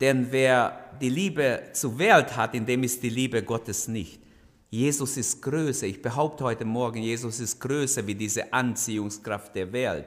Denn 0.00 0.26
wer 0.30 0.90
die 1.00 1.08
Liebe 1.08 1.62
zur 1.72 1.96
Welt 1.98 2.36
hat, 2.36 2.54
in 2.54 2.66
dem 2.66 2.82
ist 2.82 3.02
die 3.02 3.10
Liebe 3.10 3.42
Gottes 3.42 3.86
nicht. 3.86 4.20
Jesus 4.68 5.16
ist 5.16 5.40
größer. 5.40 5.86
Ich 5.86 6.02
behaupte 6.02 6.42
heute 6.42 6.64
Morgen, 6.64 7.00
Jesus 7.00 7.38
ist 7.38 7.60
größer 7.60 8.04
wie 8.04 8.16
diese 8.16 8.52
Anziehungskraft 8.52 9.54
der 9.54 9.72
Welt. 9.72 10.06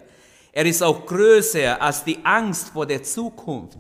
Er 0.52 0.66
ist 0.66 0.84
auch 0.84 1.06
größer 1.06 1.82
als 1.82 2.04
die 2.04 2.18
Angst 2.24 2.70
vor 2.70 2.86
der 2.86 3.02
Zukunft. 3.02 3.78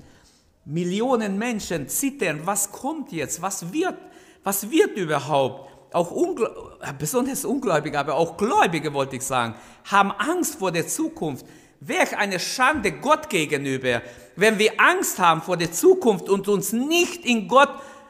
Millionen 0.63 1.37
Menschen 1.37 1.89
zittern, 1.89 2.41
was 2.45 2.71
kommt 2.71 3.11
jetzt, 3.11 3.41
was 3.41 3.73
wird, 3.73 3.97
was 4.43 4.69
wird 4.69 4.95
überhaupt? 4.95 5.69
Auch 5.93 6.11
Ungl 6.11 6.49
besonders 6.97 7.43
Ungläubige, 7.43 7.99
aber 7.99 8.15
auch 8.15 8.37
Gläubige, 8.37 8.93
wollte 8.93 9.17
ich 9.17 9.23
sagen, 9.23 9.55
haben 9.85 10.11
Angst 10.11 10.55
vor 10.55 10.71
der 10.71 10.87
Zukunft. 10.87 11.45
Welch 11.79 12.17
eine 12.17 12.39
Schande 12.39 12.91
Gott 12.91 13.29
gegenüber, 13.29 14.01
wenn 14.35 14.57
wir 14.57 14.79
Angst 14.79 15.19
haben 15.19 15.41
vor 15.41 15.57
der 15.57 15.71
Zukunft 15.71 16.29
und 16.29 16.47
uns 16.47 16.73
nicht 16.73 17.25
in 17.25 17.47
Gott 17.47 17.69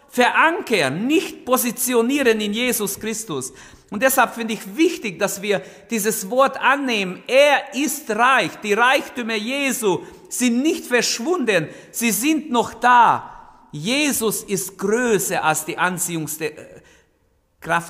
verankern, 0.09 1.07
nicht 1.07 1.45
positionieren 1.45 2.39
in 2.39 2.53
Jesus 2.53 2.99
Christus. 2.99 3.53
Und 3.89 4.03
deshalb 4.03 4.35
finde 4.35 4.53
ich 4.53 4.75
wichtig, 4.75 5.19
dass 5.19 5.41
wir 5.41 5.61
dieses 5.89 6.29
Wort 6.29 6.59
annehmen. 6.59 7.23
Er 7.27 7.73
ist 7.73 8.09
reich. 8.09 8.51
Die 8.63 8.73
Reichtümer 8.73 9.35
Jesu 9.35 10.01
sind 10.29 10.61
nicht 10.61 10.85
verschwunden. 10.85 11.69
Sie 11.91 12.11
sind 12.11 12.51
noch 12.51 12.73
da. 12.73 13.33
Jesus 13.71 14.43
ist 14.43 14.77
größer 14.77 15.43
als 15.43 15.65
die 15.65 15.77
Anziehungskraft 15.77 16.43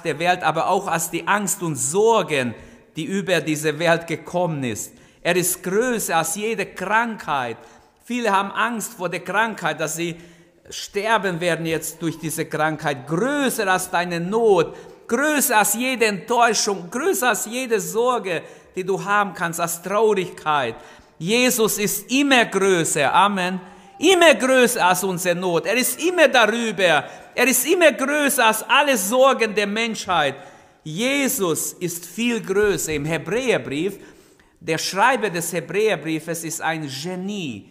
der 0.04 0.20
Welt, 0.20 0.44
aber 0.44 0.70
auch 0.70 0.88
als 0.88 1.10
die 1.10 1.28
Angst 1.28 1.64
und 1.64 1.76
Sorgen, 1.76 2.54
die 2.96 3.06
über 3.06 3.42
diese 3.42 3.80
Welt 3.80 4.08
gekommen 4.08 4.64
ist. 4.64 4.94
Er 5.22 5.36
ist 5.36 5.64
größer 5.64 6.18
als 6.18 6.36
jede 6.36 6.66
Krankheit. 6.66 7.58
Viele 8.04 8.32
haben 8.32 8.52
Angst 8.52 8.94
vor 8.94 9.10
der 9.10 9.22
Krankheit, 9.22 9.80
dass 9.80 9.96
sie 9.96 10.16
sterben 10.70 11.40
werden 11.40 11.66
jetzt 11.66 12.02
durch 12.02 12.18
diese 12.20 12.46
Krankheit. 12.46 13.08
Größer 13.08 13.68
als 13.68 13.90
deine 13.90 14.20
Not 14.20 14.76
größer 15.08 15.58
als 15.58 15.74
jede 15.74 16.06
Enttäuschung, 16.06 16.90
größer 16.92 17.30
als 17.30 17.46
jede 17.46 17.80
Sorge, 17.80 18.44
die 18.76 18.84
du 18.84 19.04
haben 19.04 19.34
kannst, 19.34 19.60
als 19.60 19.82
Traurigkeit. 19.82 20.76
Jesus 21.18 21.80
ist 21.80 22.12
immer 22.12 22.46
größer, 22.46 23.12
Amen. 23.12 23.60
Immer 24.00 24.36
größer 24.36 24.86
als 24.86 25.04
unsere 25.04 25.36
Not. 25.36 25.66
Er 25.66 25.74
ist 25.74 26.00
immer 26.00 26.28
darüber. 26.28 27.06
Er 27.34 27.48
ist 27.48 27.66
immer 27.66 27.92
größer 27.92 28.46
als 28.46 28.64
alle 28.70 28.96
Sorgen 28.96 29.56
der 29.56 29.66
Menschheit. 29.66 30.36
Jesus 30.84 31.74
ist 31.74 32.06
viel 32.06 32.40
größer. 32.40 32.94
Im 32.94 33.06
Hebräerbrief, 33.06 33.98
der 34.60 34.78
Schreiber 34.78 35.30
des 35.30 35.54
Hebräerbriefes 35.54 36.44
ist 36.44 36.62
ein 36.62 36.88
Genie. 36.88 37.70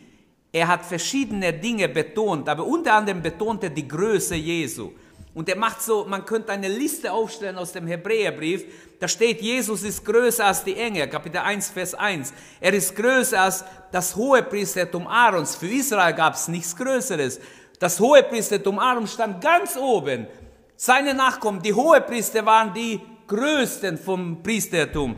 Er 0.52 0.68
hat 0.68 0.84
verschiedene 0.84 1.52
Dinge 1.52 1.88
betont, 1.88 2.48
aber 2.48 2.64
unter 2.64 2.94
anderem 2.94 3.22
betont 3.22 3.64
er 3.64 3.70
die 3.70 3.86
Größe 3.86 4.36
Jesu. 4.36 4.92
Und 5.34 5.50
er 5.50 5.56
macht 5.56 5.82
so, 5.82 6.06
man 6.08 6.24
könnte 6.24 6.52
eine 6.52 6.68
Liste 6.68 7.12
aufstellen 7.12 7.58
aus 7.58 7.70
dem 7.72 7.86
Hebräerbrief. 7.86 8.64
Da 8.98 9.06
steht, 9.06 9.42
Jesus 9.42 9.82
ist 9.82 10.02
größer 10.02 10.46
als 10.46 10.64
die 10.64 10.74
Engel, 10.74 11.08
Kapitel 11.08 11.38
1, 11.38 11.68
Vers 11.68 11.94
1. 11.94 12.32
Er 12.58 12.72
ist 12.72 12.96
größer 12.96 13.42
als 13.42 13.62
das 13.92 14.16
hohe 14.16 14.42
Priestertum 14.42 15.06
Aarons. 15.06 15.54
Für 15.56 15.66
Israel 15.66 16.14
gab 16.14 16.34
es 16.34 16.48
nichts 16.48 16.74
Größeres. 16.74 17.38
Das 17.78 18.00
hohe 18.00 18.22
Priestertum 18.22 18.78
Aarons 18.78 19.12
stand 19.12 19.42
ganz 19.42 19.76
oben. 19.76 20.26
Seine 20.74 21.12
Nachkommen, 21.12 21.60
die 21.60 21.74
hohe 21.74 22.00
Priester, 22.00 22.46
waren 22.46 22.72
die 22.72 22.98
größten 23.26 23.98
vom 23.98 24.42
Priestertum. 24.42 25.16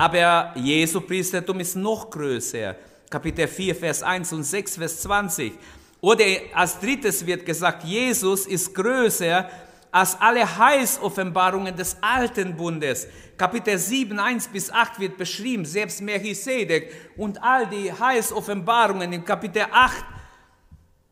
Aber 0.00 0.54
Jesu 0.56 1.02
Priestertum 1.02 1.60
ist 1.60 1.76
noch 1.76 2.08
größer. 2.08 2.74
Kapitel 3.10 3.46
4, 3.46 3.74
Vers 3.74 4.02
1 4.02 4.32
und 4.32 4.44
6, 4.44 4.76
Vers 4.76 5.02
20. 5.02 5.52
Oder 6.00 6.24
als 6.54 6.80
drittes 6.80 7.26
wird 7.26 7.44
gesagt, 7.44 7.84
Jesus 7.84 8.46
ist 8.46 8.74
größer 8.74 9.50
als 9.90 10.18
alle 10.18 10.56
Heilsoffenbarungen 10.56 11.76
des 11.76 11.98
alten 12.00 12.56
Bundes. 12.56 13.08
Kapitel 13.36 13.76
7, 13.76 14.18
1 14.18 14.48
bis 14.48 14.70
8 14.70 14.98
wird 15.00 15.18
beschrieben, 15.18 15.66
selbst 15.66 16.00
Melchisedek 16.00 17.12
und 17.18 17.42
all 17.42 17.66
die 17.66 17.92
Heilsoffenbarungen 17.92 19.12
im 19.12 19.22
Kapitel 19.22 19.66
8. 19.70 20.02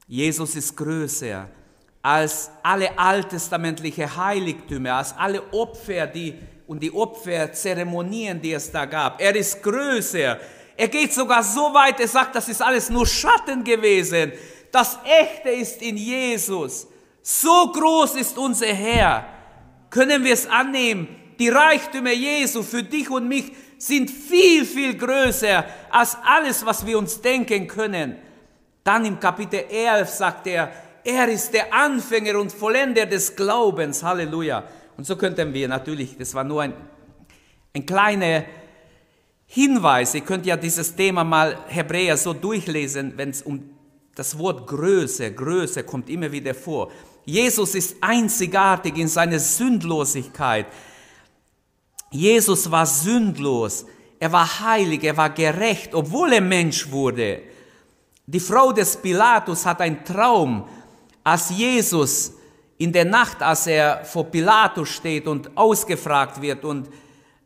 Jesus 0.06 0.56
ist 0.56 0.74
größer 0.74 1.46
als 2.00 2.50
alle 2.62 2.98
alttestamentliche 2.98 4.16
Heiligtümer, 4.16 4.94
als 4.94 5.14
alle 5.14 5.42
Opfer 5.52 6.06
die, 6.06 6.38
und 6.68 6.80
die 6.80 6.92
Opferzeremonien, 6.92 8.40
die 8.40 8.52
es 8.52 8.70
da 8.70 8.84
gab. 8.84 9.20
Er 9.20 9.34
ist 9.34 9.60
größer. 9.62 10.38
Er 10.76 10.88
geht 10.88 11.12
sogar 11.12 11.42
so 11.42 11.74
weit, 11.74 11.98
er 11.98 12.06
sagt, 12.06 12.36
das 12.36 12.48
ist 12.48 12.62
alles 12.62 12.90
nur 12.90 13.06
Schatten 13.06 13.64
gewesen. 13.64 14.32
Das 14.70 14.98
Echte 15.02 15.48
ist 15.48 15.82
in 15.82 15.96
Jesus. 15.96 16.86
So 17.22 17.72
groß 17.72 18.14
ist 18.16 18.38
unser 18.38 18.66
Herr. 18.66 19.26
Können 19.90 20.22
wir 20.22 20.34
es 20.34 20.46
annehmen? 20.46 21.08
Die 21.38 21.48
Reichtümer 21.48 22.12
Jesu 22.12 22.62
für 22.62 22.82
dich 22.82 23.10
und 23.10 23.26
mich 23.26 23.50
sind 23.78 24.10
viel, 24.10 24.66
viel 24.66 24.96
größer 24.96 25.64
als 25.90 26.16
alles, 26.22 26.64
was 26.66 26.84
wir 26.84 26.98
uns 26.98 27.20
denken 27.20 27.66
können. 27.66 28.16
Dann 28.84 29.04
im 29.06 29.18
Kapitel 29.18 29.64
11 29.70 30.08
sagt 30.08 30.46
er, 30.48 30.70
er 31.02 31.28
ist 31.28 31.52
der 31.54 31.72
Anfänger 31.72 32.38
und 32.38 32.52
Vollender 32.52 33.06
des 33.06 33.34
Glaubens. 33.34 34.02
Halleluja. 34.02 34.64
Und 34.98 35.04
so 35.04 35.14
könnten 35.14 35.54
wir 35.54 35.68
natürlich, 35.68 36.16
das 36.18 36.34
war 36.34 36.42
nur 36.42 36.60
ein, 36.60 36.74
ein 37.72 37.86
kleiner 37.86 38.44
Hinweis, 39.46 40.12
ihr 40.16 40.22
könnt 40.22 40.44
ja 40.44 40.56
dieses 40.56 40.96
Thema 40.96 41.22
mal 41.22 41.56
Hebräer 41.68 42.16
so 42.16 42.32
durchlesen, 42.34 43.12
wenn 43.14 43.30
es 43.30 43.42
um 43.42 43.70
das 44.16 44.36
Wort 44.36 44.66
Größe, 44.66 45.32
Größe 45.32 45.84
kommt 45.84 46.10
immer 46.10 46.32
wieder 46.32 46.52
vor. 46.52 46.90
Jesus 47.24 47.76
ist 47.76 47.96
einzigartig 48.00 48.96
in 48.96 49.06
seiner 49.06 49.38
Sündlosigkeit. 49.38 50.66
Jesus 52.10 52.68
war 52.68 52.84
sündlos, 52.84 53.86
er 54.18 54.32
war 54.32 54.60
heilig, 54.60 55.04
er 55.04 55.16
war 55.16 55.30
gerecht, 55.30 55.94
obwohl 55.94 56.32
er 56.32 56.40
Mensch 56.40 56.90
wurde. 56.90 57.42
Die 58.26 58.40
Frau 58.40 58.72
des 58.72 58.96
Pilatus 58.96 59.64
hat 59.64 59.80
einen 59.80 60.04
Traum, 60.04 60.68
als 61.22 61.50
Jesus 61.50 62.32
in 62.78 62.92
der 62.92 63.04
Nacht, 63.04 63.42
als 63.42 63.66
er 63.66 64.04
vor 64.04 64.24
Pilatus 64.24 64.88
steht 64.88 65.26
und 65.26 65.56
ausgefragt 65.56 66.40
wird 66.40 66.64
und 66.64 66.88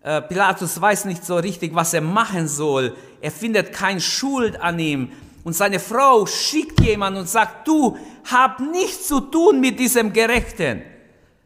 äh, 0.03 0.21
Pilatus 0.21 0.81
weiß 0.81 1.07
nicht 1.07 1.25
so 1.25 1.37
richtig, 1.37 1.75
was 1.75 1.95
er 1.95 2.03
machen 2.03 2.47
soll. 2.49 2.95
Er 3.21 3.31
findet 3.31 3.73
keine 3.73 4.01
Schuld 4.01 4.61
an 4.61 4.79
ihm. 4.79 5.11
Und 5.45 5.55
seine 5.55 5.81
Frau 5.81 6.27
schickt 6.27 6.81
jemand 6.81 7.17
und 7.17 7.29
sagt, 7.29 7.67
du 7.67 7.97
hab 8.31 8.61
nichts 8.61 9.09
zu 9.09 9.21
tun 9.21 9.61
mit 9.61 9.79
diesem 9.79 10.13
Gerechten. 10.13 10.83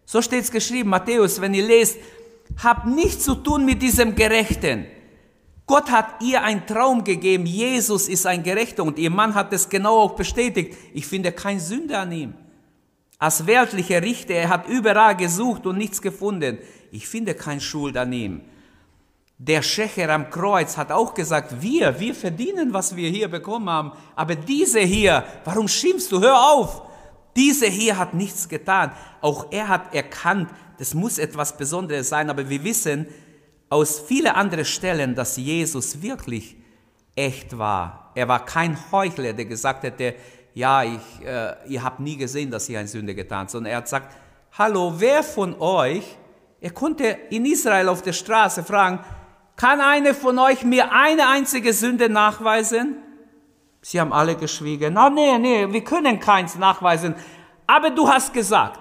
So 0.05 0.21
steht 0.21 0.45
es 0.45 0.51
geschrieben, 0.51 0.91
Matthäus, 0.91 1.41
wenn 1.41 1.55
ihr 1.55 1.67
lest, 1.67 1.99
hab 2.63 2.87
nichts 2.87 3.25
zu 3.25 3.37
tun 3.37 3.65
mit 3.65 3.81
diesem 3.81 4.15
Gerechten. 4.15 4.87
Gott 5.67 5.91
hat 5.91 6.23
ihr 6.23 6.43
einen 6.43 6.65
Traum 6.67 7.03
gegeben, 7.03 7.45
Jesus 7.45 8.09
ist 8.09 8.27
ein 8.27 8.43
Gerechter 8.43 8.85
und 8.85 8.99
ihr 8.99 9.11
Mann 9.11 9.35
hat 9.35 9.53
es 9.53 9.69
genau 9.69 9.99
auch 9.99 10.15
bestätigt. 10.15 10.77
Ich 10.95 11.07
finde 11.07 11.33
kein 11.33 11.59
Sünde 11.59 11.99
an 11.99 12.13
ihm. 12.13 12.35
Als 13.19 13.47
weltlicher 13.47 14.03
Richter, 14.03 14.35
er 14.35 14.49
hat 14.51 14.69
überall 14.69 15.17
gesucht 15.17 15.67
und 15.67 15.79
nichts 15.79 16.03
gefunden. 16.03 16.59
Ich 16.91 17.09
finde 17.09 17.35
keine 17.35 17.61
Schuld 17.61 17.97
an 17.97 18.13
ihm. 18.13 18.43
Der 19.39 19.63
Schächer 19.63 20.09
am 20.11 20.31
Kreuz 20.31 20.77
hat 20.77 20.91
auch 20.93 21.13
gesagt, 21.15 21.61
wir, 21.61 21.99
wir 22.01 22.15
verdienen, 22.15 22.73
was 22.73 22.97
wir 22.97 23.11
hier 23.11 23.29
bekommen 23.29 23.69
haben. 23.69 23.93
Aber 24.15 24.35
diese 24.35 24.81
hier, 24.81 25.25
warum 25.45 25.69
schimpfst 25.69 26.11
du? 26.11 26.21
Hör 26.21 26.39
auf! 26.39 26.83
Diese 27.37 27.67
hier 27.67 27.99
hat 27.99 28.15
nichts 28.15 28.49
getan. 28.49 28.93
Auch 29.21 29.53
er 29.53 29.69
hat 29.69 29.95
erkannt, 29.95 30.49
das 30.79 30.95
muss 30.95 31.19
etwas 31.19 31.57
Besonderes 31.57 32.09
sein. 32.09 32.31
Aber 32.31 32.49
wir 32.49 32.65
wissen, 32.65 33.07
aus 33.69 34.01
vielen 34.01 34.33
anderen 34.33 34.65
Stellen, 34.65 35.15
dass 35.15 35.37
Jesus 35.37 36.01
wirklich 36.01 36.57
echt 37.15 37.59
war. 37.59 38.13
Er 38.15 38.29
war 38.29 38.45
kein 38.45 38.79
Heuchler, 38.91 39.35
der 39.35 39.45
gesagt 39.45 39.83
hätte, 39.83 40.15
ja, 40.57 40.83
ich, 40.83 41.23
äh, 41.23 41.55
ihr 41.67 41.85
habt 41.85 42.01
nie 42.01 42.17
gesehen, 42.17 42.51
dass 42.51 42.67
ich 42.67 42.77
eine 42.79 42.89
Sünde 42.89 43.15
getan 43.15 43.41
habe, 43.41 43.51
sondern 43.51 43.73
er 43.73 43.77
hat 43.77 43.85
gesagt, 43.85 44.17
hallo, 44.57 44.95
wer 44.97 45.23
von 45.23 45.55
euch, 45.61 46.17
er 46.63 46.71
konnte 46.71 47.05
in 47.29 47.45
Israel 47.45 47.91
auf 47.91 48.01
der 48.01 48.15
Straße 48.15 48.65
fragen, 48.65 49.01
kann 49.55 49.83
einer 49.83 50.15
von 50.15 50.39
euch 50.39 50.65
mir 50.65 50.91
eine 50.93 51.29
einzige 51.29 51.75
Sünde 51.75 52.09
nachweisen? 52.09 52.97
Sie 53.83 54.01
haben 54.01 54.15
alle 54.15 54.35
geschwiegen. 54.35 54.97
Oh, 54.97 55.11
nee, 55.11 55.37
nee, 55.37 55.71
wir 55.71 55.85
können 55.85 56.19
keins 56.21 56.57
nachweisen. 56.57 57.15
Aber 57.67 57.91
du 57.91 58.09
hast 58.09 58.33
gesagt, 58.33 58.81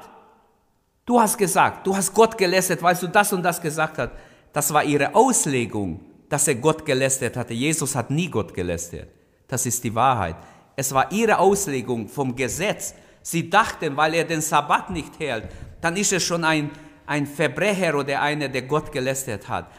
du 1.05 1.19
hast 1.19 1.37
gesagt, 1.37 1.85
du 1.85 1.93
hast 1.93 2.13
Gott 2.13 2.37
gelästert, 2.37 2.81
weil 2.83 2.95
du 2.95 3.09
das 3.09 3.33
und 3.33 3.43
das 3.43 3.61
gesagt 3.61 3.97
hast. 3.97 4.11
Das 4.53 4.73
war 4.73 4.85
ihre 4.85 5.13
Auslegung, 5.13 5.99
dass 6.29 6.47
er 6.47 6.55
Gott 6.55 6.85
gelästert 6.85 7.35
hatte. 7.35 7.53
Jesus 7.53 7.93
hat 7.97 8.11
nie 8.11 8.29
Gott 8.29 8.53
gelästert. 8.53 9.09
Das 9.45 9.65
ist 9.65 9.83
die 9.83 9.93
Wahrheit. 9.93 10.37
Es 10.75 10.93
war 10.93 11.11
ihre 11.11 11.39
Auslegung 11.39 12.07
vom 12.07 12.35
Gesetz. 12.35 12.93
Sie 13.21 13.49
dachten, 13.49 13.97
weil 13.97 14.13
er 14.13 14.25
den 14.25 14.41
Sabbat 14.41 14.89
nicht 14.89 15.19
hält, 15.19 15.45
dann 15.81 15.97
ist 15.97 16.13
er 16.13 16.19
schon 16.19 16.43
ein, 16.43 16.69
ein 17.05 17.25
Verbrecher 17.25 17.95
oder 17.95 18.21
einer, 18.21 18.49
der 18.49 18.63
Gott 18.63 18.91
gelästert 18.91 19.47
hat. 19.47 19.71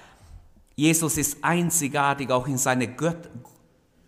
Jesus 0.75 1.17
ist 1.17 1.39
einzigartig 1.43 2.31
auch 2.31 2.47
in 2.47 2.59
seiner 2.59 2.87
Gött 2.87 3.31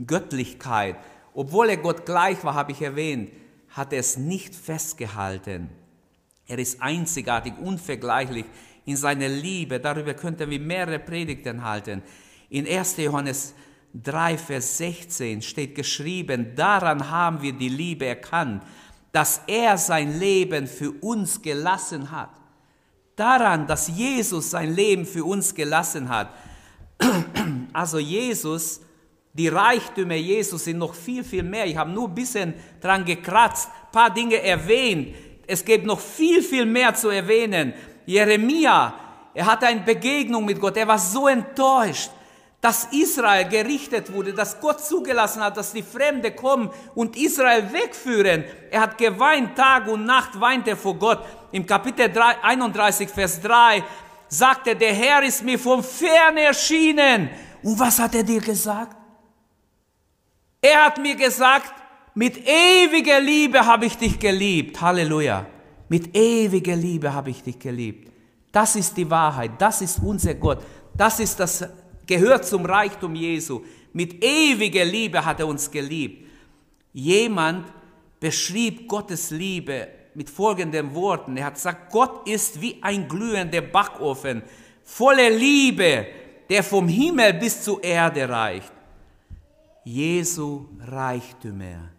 Göttlichkeit. 0.07 0.97
Obwohl 1.35 1.71
er 1.71 1.76
Gott 1.76 2.07
gleich 2.07 2.42
war, 2.45 2.54
habe 2.54 2.73
ich 2.73 2.83
erwähnt, 2.83 3.30
hat 3.71 3.92
er 3.92 4.00
es 4.00 4.16
nicht 4.16 4.54
festgehalten. 4.54 5.71
Er 6.47 6.59
ist 6.59 6.80
einzigartig, 6.80 7.54
unvergleichlich 7.61 8.47
in 8.85 8.97
seiner 8.97 9.28
Liebe. 9.28 9.80
Darüber 9.80 10.14
könnten 10.14 10.50
wir 10.50 10.61
mehrere 10.61 10.99
Predigten 10.99 11.64
halten. 11.64 12.02
In 12.49 12.66
1. 12.66 12.97
Johannes 12.99 13.55
3, 13.94 14.38
Vers 14.38 14.79
16 14.79 15.42
steht 15.42 15.74
geschrieben, 15.74 16.55
daran 16.55 17.11
haben 17.11 17.42
wir 17.42 17.53
die 17.53 17.68
Liebe 17.68 18.07
erkannt, 18.07 18.62
dass 19.12 19.42
er 19.46 19.79
sein 19.79 20.18
Leben 20.18 20.66
für 20.66 20.92
uns 21.01 21.40
gelassen 21.40 22.11
hat. 22.11 22.31
Daran, 23.16 23.66
dass 23.66 23.88
Jesus 23.88 24.51
sein 24.51 24.74
Leben 24.74 25.05
für 25.05 25.24
uns 25.24 25.55
gelassen 25.55 26.09
hat. 26.09 26.31
Also 27.72 27.98
Jesus, 27.98 28.81
die 29.33 29.48
Reichtümer 29.48 30.14
Jesus 30.14 30.64
sind 30.64 30.79
noch 30.79 30.94
viel, 30.94 31.22
viel 31.22 31.42
mehr. 31.42 31.66
Ich 31.66 31.77
habe 31.77 31.90
nur 31.90 32.09
ein 32.09 32.14
bisschen 32.14 32.55
dran 32.81 33.05
gekratzt, 33.05 33.68
ein 33.68 33.92
paar 33.92 34.11
Dinge 34.12 34.42
erwähnt. 34.42 35.14
Es 35.46 35.64
gibt 35.64 35.87
noch 35.87 36.01
viel, 36.01 36.42
viel 36.42 36.66
mehr 36.66 36.94
zu 36.94 37.09
erwähnen. 37.09 37.72
Jeremia, 38.05 38.94
er 39.35 39.46
hatte 39.46 39.66
eine 39.66 39.81
Begegnung 39.81 40.44
mit 40.44 40.61
Gott. 40.61 40.77
Er 40.77 40.88
war 40.88 40.98
so 40.98 41.29
enttäuscht, 41.29 42.11
dass 42.61 42.88
Israel 42.90 43.49
gerichtet 43.49 44.12
wurde, 44.12 44.35
dass 44.35 44.61
Gott 44.61 44.85
zugelassen 44.85 45.42
hat, 45.42 45.57
dass 45.57 45.73
die 45.73 45.83
Fremde 45.83 46.33
kommen 46.33 46.71
und 46.94 47.16
Israel 47.16 47.73
wegführen. 47.73 48.44
Er 48.71 48.81
hat 48.81 48.99
geweint, 48.99 49.57
Tag 49.57 49.87
und 49.87 50.05
Nacht 50.05 50.40
weint 50.40 50.66
er 50.66 50.77
vor 50.77 50.97
Gott. 50.97 51.25
Im 51.53 51.64
Kapitel 51.64 52.12
3, 52.12 52.42
31, 52.42 53.09
Vers 53.09 53.40
3 53.40 53.85
sagte, 54.29 54.75
der 54.75 54.92
Herr 54.92 55.23
ist 55.23 55.44
mir 55.44 55.59
vom 55.59 55.85
Fern 55.85 56.37
erschienen. 56.37 57.31
Und 57.62 57.79
was 57.79 57.99
hat 57.99 58.14
er 58.14 58.25
dir 58.25 58.40
gesagt? 58.40 58.97
Er 60.61 60.87
hat 60.87 60.99
mir 60.99 61.14
gesagt, 61.14 61.73
mit 62.14 62.37
ewiger 62.44 63.21
Liebe 63.21 63.64
habe 63.64 63.87
ich 63.87 63.97
dich 63.97 64.18
geliebt. 64.18 64.81
Halleluja. 64.81 65.47
Mit 65.88 66.16
ewiger 66.16 66.75
Liebe 66.75 67.14
habe 67.14 67.31
ich 67.31 67.42
dich 67.42 67.59
geliebt. 67.59 68.11
Das 68.51 68.77
ist 68.77 68.97
die 68.97 69.09
Wahrheit, 69.09 69.53
das 69.59 69.83
ist 69.83 70.01
unser 70.03 70.35
Gott, 70.35 70.59
das 70.97 71.21
ist 71.21 71.38
das 71.38 71.64
gehört 72.09 72.44
zum 72.44 72.66
Reichtum 72.66 73.14
Jesu. 73.14 73.62
Mit 73.92 74.25
ewiger 74.25 74.85
Liebe 74.85 75.25
hat 75.25 75.38
er 75.38 75.47
uns 75.47 75.71
geliebt. 75.71 76.27
Jemand 76.92 77.73
beschrieb 78.18 78.88
Gottes 78.88 79.31
Liebe 79.31 79.87
mit 80.14 80.29
folgenden 80.29 80.92
Worten. 80.94 81.37
Er 81.37 81.47
hat 81.47 81.55
gesagt, 81.55 81.92
Gott 81.92 82.29
ist 82.29 82.61
wie 82.61 82.83
ein 82.83 83.07
glühender 83.07 83.61
Backofen, 83.61 84.42
voller 84.83 85.31
Liebe, 85.31 86.07
der 86.51 86.64
vom 86.64 86.88
Himmel 86.88 87.35
bis 87.35 87.62
zur 87.62 87.85
Erde 87.85 88.29
reicht. 88.29 88.73
Jesu 89.85 90.66
Reichtümer 90.81 91.90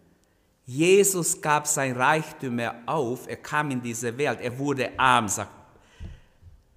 Jesus 0.71 1.41
gab 1.41 1.65
sein 1.65 1.95
Reichtum 1.95 2.59
auf, 2.85 3.27
er 3.27 3.37
kam 3.37 3.71
in 3.71 3.81
diese 3.81 4.15
Welt, 4.15 4.39
er 4.39 4.55
wurde 4.55 4.91
arm, 4.99 5.27
sagt 5.27 5.49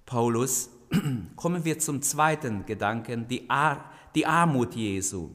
Paulus. 0.03 0.67
Kommen 1.35 1.63
wir 1.65 1.79
zum 1.79 2.01
zweiten 2.01 2.65
Gedanken, 2.65 3.27
die, 3.27 3.49
Ar 3.49 3.91
die 4.15 4.25
Armut 4.25 4.75
Jesu. 4.75 5.31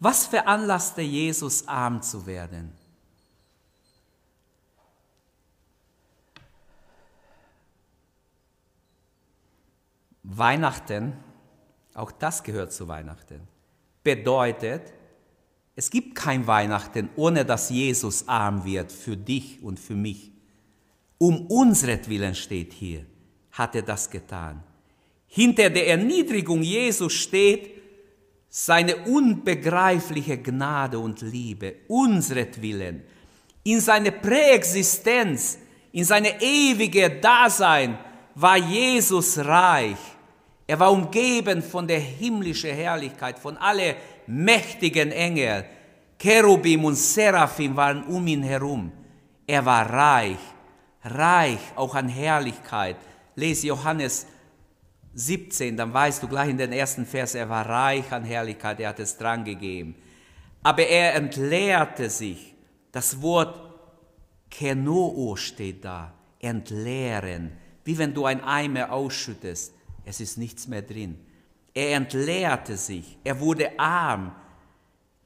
Was 0.00 0.26
veranlasste 0.26 1.02
Jesus, 1.02 1.66
arm 1.66 2.02
zu 2.02 2.24
werden? 2.26 2.72
Weihnachten, 10.22 11.14
auch 11.94 12.12
das 12.12 12.42
gehört 12.42 12.72
zu 12.72 12.86
Weihnachten, 12.86 13.40
bedeutet, 14.04 14.92
es 15.74 15.90
gibt 15.90 16.14
kein 16.14 16.46
Weihnachten, 16.46 17.08
ohne 17.16 17.44
dass 17.44 17.70
Jesus 17.70 18.28
arm 18.28 18.64
wird 18.64 18.92
für 18.92 19.16
dich 19.16 19.62
und 19.62 19.80
für 19.80 19.94
mich. 19.94 20.32
Um 21.18 21.46
unsretwillen 21.46 22.34
steht 22.34 22.72
hier, 22.72 23.06
hat 23.58 23.74
er 23.74 23.82
das 23.82 24.08
getan. 24.08 24.62
Hinter 25.26 25.68
der 25.68 25.88
Erniedrigung 25.88 26.62
Jesus 26.62 27.12
steht 27.12 27.70
seine 28.48 28.96
unbegreifliche 28.96 30.38
Gnade 30.38 30.98
und 30.98 31.20
Liebe, 31.20 31.76
unsretwillen. 31.88 33.02
In 33.64 33.80
seiner 33.80 34.12
Präexistenz, 34.12 35.58
in 35.92 36.04
seine 36.04 36.40
ewige 36.40 37.10
Dasein 37.10 37.98
war 38.34 38.56
Jesus 38.56 39.38
reich. 39.38 39.98
Er 40.66 40.78
war 40.78 40.92
umgeben 40.92 41.62
von 41.62 41.86
der 41.86 42.00
himmlischen 42.00 42.70
Herrlichkeit, 42.70 43.38
von 43.38 43.56
alle 43.58 43.96
mächtigen 44.26 45.12
Engel, 45.12 45.64
Cherubim 46.18 46.84
und 46.84 46.96
Seraphim 46.96 47.76
waren 47.76 48.04
um 48.04 48.26
ihn 48.26 48.42
herum. 48.42 48.90
Er 49.46 49.64
war 49.64 49.88
reich, 49.88 50.38
reich 51.04 51.60
auch 51.76 51.94
an 51.94 52.08
Herrlichkeit. 52.08 52.96
Lese 53.38 53.68
Johannes 53.68 54.26
17, 55.14 55.76
dann 55.76 55.94
weißt 55.94 56.22
du 56.22 56.26
gleich 56.26 56.50
in 56.50 56.58
den 56.58 56.72
ersten 56.72 57.06
Vers, 57.06 57.36
er 57.36 57.48
war 57.48 57.68
reich 57.68 58.10
an 58.10 58.24
Herrlichkeit, 58.24 58.80
er 58.80 58.88
hat 58.88 58.98
es 58.98 59.16
dran 59.16 59.44
gegeben. 59.44 59.94
Aber 60.64 60.84
er 60.84 61.14
entleerte 61.14 62.10
sich. 62.10 62.54
Das 62.90 63.22
Wort 63.22 63.60
Kenoo 64.50 65.36
steht 65.36 65.84
da, 65.84 66.12
entleeren, 66.40 67.52
wie 67.84 67.96
wenn 67.96 68.12
du 68.12 68.24
ein 68.24 68.42
Eimer 68.42 68.90
ausschüttest. 68.90 69.72
Es 70.04 70.20
ist 70.20 70.36
nichts 70.36 70.66
mehr 70.66 70.82
drin. 70.82 71.18
Er 71.74 71.96
entleerte 71.96 72.76
sich, 72.76 73.18
er 73.22 73.38
wurde 73.38 73.78
arm, 73.78 74.34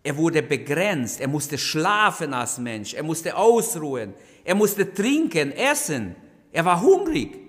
er 0.02 0.16
wurde 0.18 0.42
begrenzt, 0.42 1.18
er 1.20 1.28
musste 1.28 1.56
schlafen 1.56 2.34
als 2.34 2.58
Mensch, 2.58 2.92
er 2.92 3.04
musste 3.04 3.34
ausruhen, 3.34 4.12
er 4.44 4.54
musste 4.54 4.92
trinken, 4.92 5.52
essen, 5.52 6.14
er 6.52 6.64
war 6.66 6.82
hungrig. 6.82 7.41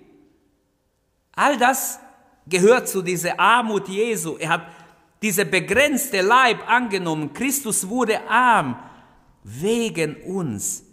All 1.36 1.58
das 1.58 2.00
gehört 2.48 2.88
zu 2.88 3.02
dieser 3.02 3.40
Armut 3.40 3.88
Jesu. 3.88 4.38
Er 4.38 4.50
hat 4.50 4.68
diese 5.22 5.46
begrenzte 5.46 6.22
Leib 6.22 6.70
angenommen. 6.70 7.34
Christus 7.34 7.88
wurde 7.88 8.28
arm 8.30 8.78
wegen 9.44 10.16
uns. 10.24 10.84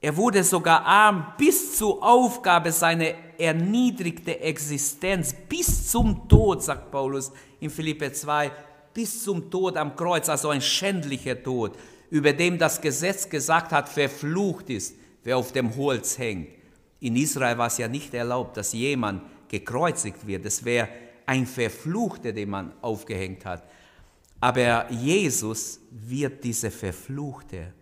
Er 0.00 0.16
wurde 0.16 0.44
sogar 0.44 0.84
arm 0.84 1.32
bis 1.38 1.78
zur 1.78 2.02
Aufgabe 2.02 2.70
seiner 2.70 3.14
erniedrigte 3.38 4.38
Existenz, 4.38 5.34
bis 5.48 5.90
zum 5.90 6.28
Tod, 6.28 6.62
sagt 6.62 6.90
Paulus 6.90 7.32
in 7.58 7.70
Philippe 7.70 8.12
2, 8.12 8.52
bis 8.92 9.24
zum 9.24 9.50
Tod 9.50 9.76
am 9.78 9.96
Kreuz, 9.96 10.28
also 10.28 10.50
ein 10.50 10.60
schändlicher 10.60 11.42
Tod, 11.42 11.72
über 12.10 12.32
dem 12.32 12.58
das 12.58 12.80
Gesetz 12.80 13.28
gesagt 13.28 13.72
hat, 13.72 13.88
verflucht 13.88 14.68
ist, 14.68 14.94
wer 15.24 15.38
auf 15.38 15.52
dem 15.52 15.74
Holz 15.74 16.18
hängt. 16.18 16.48
In 17.00 17.16
Israel 17.16 17.56
war 17.58 17.68
es 17.68 17.78
ja 17.78 17.88
nicht 17.88 18.12
erlaubt, 18.14 18.56
dass 18.58 18.74
jemand 18.74 19.22
gekreuzigt 19.58 20.26
wird. 20.26 20.44
Es 20.44 20.64
wäre 20.64 20.88
ein 21.26 21.46
Verfluchter, 21.46 22.32
den 22.32 22.50
man 22.50 22.72
aufgehängt 22.82 23.44
hat. 23.44 23.62
Aber 24.40 24.90
Jesus 24.90 25.80
wird 25.90 26.44
diese 26.44 26.70
Verfluchte. 26.70 27.72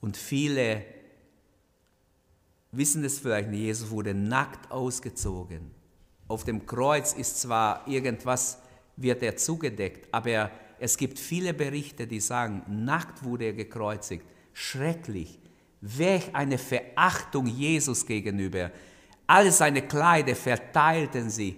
Und 0.00 0.16
viele 0.16 0.84
wissen 2.72 3.04
es 3.04 3.18
vielleicht 3.18 3.48
nicht, 3.48 3.60
Jesus 3.60 3.90
wurde 3.90 4.14
nackt 4.14 4.70
ausgezogen. 4.70 5.70
Auf 6.28 6.44
dem 6.44 6.66
Kreuz 6.66 7.12
ist 7.12 7.40
zwar 7.40 7.86
irgendwas, 7.86 8.58
wird 8.96 9.22
er 9.22 9.36
zugedeckt, 9.36 10.08
aber 10.12 10.50
es 10.78 10.96
gibt 10.96 11.18
viele 11.18 11.54
Berichte, 11.54 12.06
die 12.06 12.20
sagen, 12.20 12.62
nackt 12.68 13.24
wurde 13.24 13.46
er 13.46 13.52
gekreuzigt. 13.52 14.24
Schrecklich. 14.52 15.38
Welch 15.80 16.34
eine 16.34 16.58
Verachtung 16.58 17.46
Jesus 17.46 18.06
gegenüber. 18.06 18.70
Alle 19.26 19.52
seine 19.52 19.82
Kleider 19.82 20.34
verteilten 20.34 21.30
sie, 21.30 21.56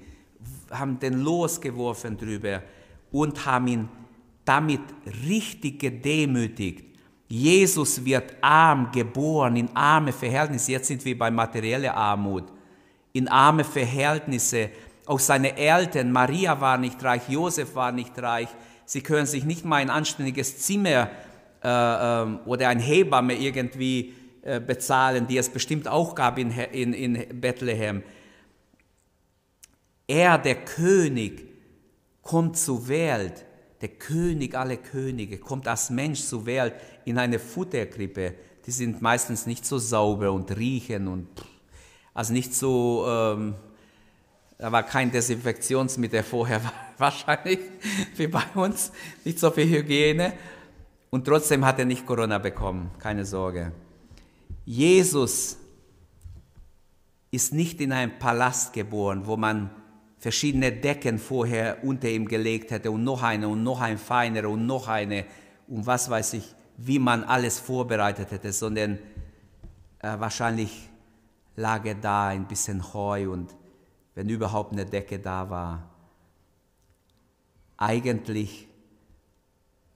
haben 0.70 0.98
den 0.98 1.20
losgeworfen 1.20 2.16
drüber 2.16 2.62
und 3.10 3.44
haben 3.46 3.68
ihn 3.68 3.88
damit 4.44 4.82
richtig 5.26 5.80
gedemütigt. 5.80 6.84
Jesus 7.28 8.04
wird 8.04 8.34
arm 8.40 8.90
geboren, 8.92 9.56
in 9.56 9.74
arme 9.74 10.12
Verhältnisse. 10.12 10.72
Jetzt 10.72 10.88
sind 10.88 11.04
wir 11.04 11.18
bei 11.18 11.30
materieller 11.30 11.94
Armut. 11.94 12.44
In 13.12 13.28
arme 13.28 13.64
Verhältnisse. 13.64 14.70
Auch 15.06 15.18
seine 15.18 15.56
Eltern, 15.56 16.12
Maria 16.12 16.60
war 16.60 16.78
nicht 16.78 17.02
reich, 17.02 17.28
Josef 17.28 17.74
war 17.74 17.92
nicht 17.92 18.18
reich. 18.18 18.48
Sie 18.84 19.02
können 19.02 19.26
sich 19.26 19.44
nicht 19.44 19.64
mal 19.64 19.76
ein 19.76 19.90
anständiges 19.90 20.58
Zimmer 20.58 21.10
äh, 21.62 21.68
äh, 21.68 22.26
oder 22.44 22.68
ein 22.68 22.78
Hebamme 22.78 23.34
irgendwie 23.34 24.14
bezahlen, 24.66 25.26
die 25.26 25.38
es 25.38 25.48
bestimmt 25.48 25.88
auch 25.88 26.14
gab 26.14 26.38
in, 26.38 26.50
in, 26.50 26.92
in 26.92 27.40
Bethlehem. 27.40 28.02
Er, 30.06 30.36
der 30.38 30.56
König, 30.56 31.48
kommt 32.24 32.56
zur 32.56 32.88
Welt 32.88 33.44
der 33.80 33.90
König 33.90 34.54
aller 34.56 34.78
Könige, 34.78 35.38
kommt 35.38 35.68
als 35.68 35.90
Mensch 35.90 36.22
zur 36.22 36.46
Welt 36.46 36.74
in 37.04 37.18
eine 37.18 37.38
Futterkrippe. 37.38 38.34
Die 38.66 38.70
sind 38.70 39.02
meistens 39.02 39.46
nicht 39.46 39.66
so 39.66 39.78
sauber 39.78 40.32
und 40.32 40.56
riechen 40.56 41.06
und 41.06 41.28
also 42.14 42.32
nicht 42.32 42.54
so, 42.54 43.04
ähm, 43.06 43.54
da 44.56 44.72
war 44.72 44.84
kein 44.84 45.10
Desinfektionsmittel 45.10 46.22
vorher 46.22 46.62
wahrscheinlich 46.98 47.58
wie 48.16 48.28
bei 48.28 48.44
uns, 48.54 48.90
nicht 49.24 49.38
so 49.38 49.50
viel 49.50 49.68
Hygiene. 49.68 50.32
Und 51.10 51.26
trotzdem 51.26 51.64
hat 51.66 51.78
er 51.78 51.84
nicht 51.84 52.06
Corona 52.06 52.38
bekommen, 52.38 52.90
keine 52.98 53.26
Sorge. 53.26 53.72
Jesus 54.64 55.58
ist 57.30 57.52
nicht 57.52 57.80
in 57.80 57.92
einem 57.92 58.18
Palast 58.18 58.72
geboren, 58.72 59.26
wo 59.26 59.36
man 59.36 59.70
verschiedene 60.18 60.72
Decken 60.72 61.18
vorher 61.18 61.84
unter 61.84 62.08
ihm 62.08 62.26
gelegt 62.26 62.70
hätte 62.70 62.90
und 62.90 63.04
noch 63.04 63.22
eine 63.22 63.48
und 63.48 63.62
noch 63.62 63.80
ein 63.80 63.98
feinere 63.98 64.48
und 64.48 64.66
noch 64.66 64.88
eine 64.88 65.26
und 65.68 65.86
was 65.86 66.08
weiß 66.08 66.34
ich, 66.34 66.54
wie 66.76 66.98
man 66.98 67.24
alles 67.24 67.58
vorbereitet 67.58 68.30
hätte, 68.30 68.52
sondern 68.52 68.98
äh, 69.98 70.18
wahrscheinlich 70.18 70.88
lag 71.56 71.84
er 71.84 71.94
da 71.94 72.28
ein 72.28 72.46
bisschen 72.46 72.94
Heu 72.94 73.30
und 73.30 73.54
wenn 74.14 74.28
überhaupt 74.28 74.72
eine 74.72 74.86
Decke 74.86 75.18
da 75.18 75.50
war. 75.50 75.90
Eigentlich 77.76 78.68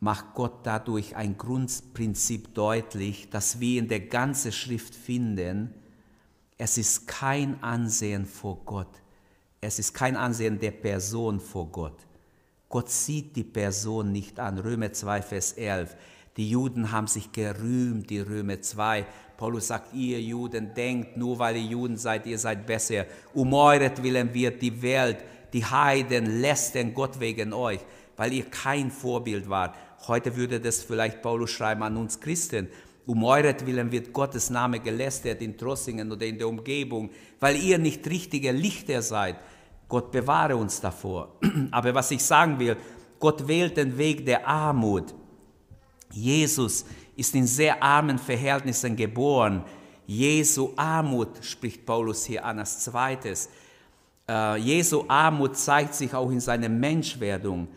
macht 0.00 0.34
Gott 0.34 0.60
dadurch 0.64 1.16
ein 1.16 1.36
Grundprinzip 1.36 2.54
deutlich, 2.54 3.30
das 3.30 3.60
wir 3.60 3.78
in 3.78 3.88
der 3.88 4.00
ganzen 4.00 4.52
Schrift 4.52 4.94
finden. 4.94 5.74
Es 6.56 6.78
ist 6.78 7.06
kein 7.06 7.62
Ansehen 7.62 8.26
vor 8.26 8.60
Gott 8.64 9.02
es 9.60 9.78
ist 9.78 9.92
kein 9.92 10.16
Ansehen 10.16 10.58
der 10.58 10.70
Person 10.70 11.40
vor 11.40 11.66
Gott. 11.66 12.06
Gott 12.68 12.90
sieht 12.90 13.34
die 13.34 13.44
Person 13.44 14.12
nicht 14.12 14.38
an. 14.38 14.58
Römer 14.58 14.92
2, 14.92 15.22
Vers 15.22 15.52
11. 15.52 15.96
Die 16.36 16.50
Juden 16.50 16.92
haben 16.92 17.08
sich 17.08 17.32
gerühmt, 17.32 18.08
die 18.10 18.20
Römer 18.20 18.60
2. 18.60 19.04
Paulus 19.36 19.68
sagt, 19.68 19.94
ihr 19.94 20.20
Juden 20.20 20.74
denkt, 20.74 21.16
nur 21.16 21.38
weil 21.38 21.56
ihr 21.56 21.62
Juden 21.62 21.96
seid, 21.96 22.26
ihr 22.26 22.38
seid 22.38 22.66
besser. 22.66 23.06
Um 23.34 23.52
euretwillen 23.52 24.32
wird 24.34 24.62
die 24.62 24.82
Welt, 24.82 25.18
die 25.52 25.64
Heiden 25.64 26.40
lästern 26.40 26.94
Gott 26.94 27.18
wegen 27.18 27.52
euch, 27.52 27.80
weil 28.16 28.32
ihr 28.32 28.44
kein 28.44 28.90
Vorbild 28.90 29.48
wart. 29.48 29.74
Heute 30.06 30.36
würde 30.36 30.60
das 30.60 30.82
vielleicht 30.82 31.22
Paulus 31.22 31.50
schreiben 31.50 31.82
an 31.82 31.96
uns 31.96 32.20
Christen. 32.20 32.68
Um 33.06 33.24
euretwillen 33.24 33.90
wird 33.90 34.12
Gottes 34.12 34.50
Name 34.50 34.80
gelästert 34.80 35.40
in 35.40 35.56
Trossingen 35.56 36.12
oder 36.12 36.26
in 36.26 36.38
der 36.38 36.48
Umgebung, 36.48 37.10
weil 37.40 37.56
ihr 37.56 37.78
nicht 37.78 38.06
richtige 38.06 38.52
Lichter 38.52 39.00
seid. 39.02 39.36
Gott 39.88 40.12
bewahre 40.12 40.56
uns 40.56 40.80
davor. 40.80 41.38
Aber 41.70 41.94
was 41.94 42.10
ich 42.10 42.22
sagen 42.22 42.58
will, 42.58 42.76
Gott 43.18 43.48
wählt 43.48 43.76
den 43.76 43.96
Weg 43.96 44.26
der 44.26 44.46
Armut. 44.46 45.14
Jesus 46.12 46.84
ist 47.16 47.34
in 47.34 47.46
sehr 47.46 47.82
armen 47.82 48.18
Verhältnissen 48.18 48.94
geboren. 48.94 49.64
Jesu 50.06 50.72
Armut 50.76 51.42
spricht 51.42 51.84
Paulus 51.84 52.24
hier 52.24 52.44
an 52.44 52.58
als 52.58 52.80
zweites. 52.80 53.48
Uh, 54.30 54.56
Jesu 54.56 55.04
Armut 55.08 55.56
zeigt 55.56 55.94
sich 55.94 56.12
auch 56.14 56.30
in 56.30 56.40
seiner 56.40 56.68
Menschwerdung. 56.68 57.68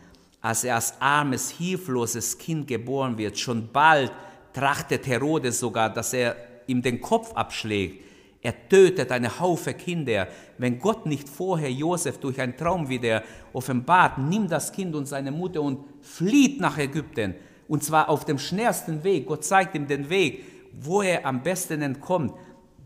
Als 0.42 0.64
er 0.64 0.74
als 0.74 0.94
armes, 1.00 1.50
hilfloses 1.50 2.36
Kind 2.36 2.66
geboren 2.66 3.16
wird, 3.16 3.38
schon 3.38 3.68
bald 3.72 4.12
trachtet 4.52 5.06
Herodes 5.06 5.60
sogar, 5.60 5.88
dass 5.88 6.12
er 6.12 6.36
ihm 6.66 6.82
den 6.82 7.00
Kopf 7.00 7.32
abschlägt. 7.32 8.04
Er 8.42 8.68
tötet 8.68 9.12
eine 9.12 9.38
Haufe 9.38 9.72
Kinder. 9.72 10.26
Wenn 10.58 10.80
Gott 10.80 11.06
nicht 11.06 11.28
vorher 11.28 11.70
Josef 11.70 12.18
durch 12.18 12.40
einen 12.40 12.56
Traum 12.56 12.88
wieder 12.88 13.22
offenbart, 13.52 14.18
nimmt 14.18 14.50
das 14.50 14.72
Kind 14.72 14.96
und 14.96 15.06
seine 15.06 15.30
Mutter 15.30 15.62
und 15.62 15.84
flieht 16.00 16.60
nach 16.60 16.76
Ägypten. 16.76 17.36
Und 17.68 17.84
zwar 17.84 18.08
auf 18.08 18.24
dem 18.24 18.38
schnellsten 18.38 19.04
Weg. 19.04 19.26
Gott 19.26 19.44
zeigt 19.44 19.76
ihm 19.76 19.86
den 19.86 20.10
Weg, 20.10 20.44
wo 20.72 21.02
er 21.02 21.24
am 21.24 21.40
besten 21.40 21.82
entkommt. 21.82 22.34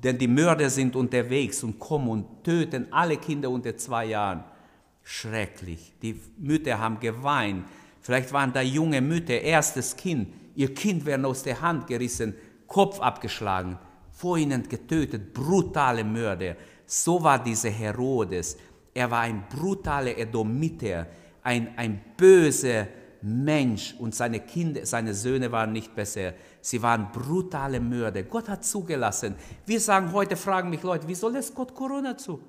Denn 0.05 0.19
die 0.19 0.29
Mörder 0.29 0.69
sind 0.69 0.95
unterwegs 0.95 1.65
und 1.65 1.79
kommen 1.79 2.09
und 2.09 2.45
töten 2.45 2.87
alle 2.91 3.17
Kinder 3.17 3.49
unter 3.49 3.75
zwei 3.79 4.05
Jahren. 4.05 4.45
Schrecklich. 5.09 5.93
Die 6.03 6.21
Mütter 6.37 6.81
haben 6.81 6.99
geweint. 6.99 7.65
Vielleicht 8.01 8.33
waren 8.33 8.53
da 8.53 8.61
junge 8.61 9.01
Mütter, 9.01 9.41
erstes 9.41 9.97
Kind. 9.97 10.35
Ihr 10.57 10.75
Kind 10.75 11.07
werden 11.07 11.25
aus 11.25 11.45
der 11.45 11.61
Hand 11.61 11.87
gerissen, 11.87 12.35
Kopf 12.67 12.99
abgeschlagen, 12.99 13.79
vor 14.11 14.37
ihnen 14.37 14.69
getötet, 14.69 15.33
brutale 15.33 16.03
Mörder. 16.03 16.57
So 16.87 17.23
war 17.23 17.39
dieser 17.39 17.71
Herodes. 17.71 18.57
Er 18.93 19.09
war 19.09 19.21
ein 19.21 19.45
brutaler 19.49 20.19
Edomiter, 20.19 21.07
ein, 21.45 21.79
ein 21.79 22.01
böser 22.17 22.89
Mensch 23.23 23.95
und 24.01 24.13
seine 24.13 24.41
Kinder, 24.41 24.85
seine 24.85 25.15
Söhne 25.15 25.53
waren 25.53 25.73
nicht 25.73 25.95
besser. 25.95 26.33
Sie 26.61 26.83
waren 26.83 27.13
brutale 27.13 27.79
Mörder. 27.79 28.25
Gott 28.25 28.49
hat 28.49 28.65
zugelassen. 28.65 29.37
Wir 29.67 29.79
sagen 29.79 30.11
heute, 30.13 30.35
fragen 30.35 30.69
mich 30.69 30.83
Leute, 30.83 31.07
wieso 31.07 31.29
lässt 31.29 31.55
Gott 31.55 31.73
Corona 31.73 32.19
zu? 32.19 32.41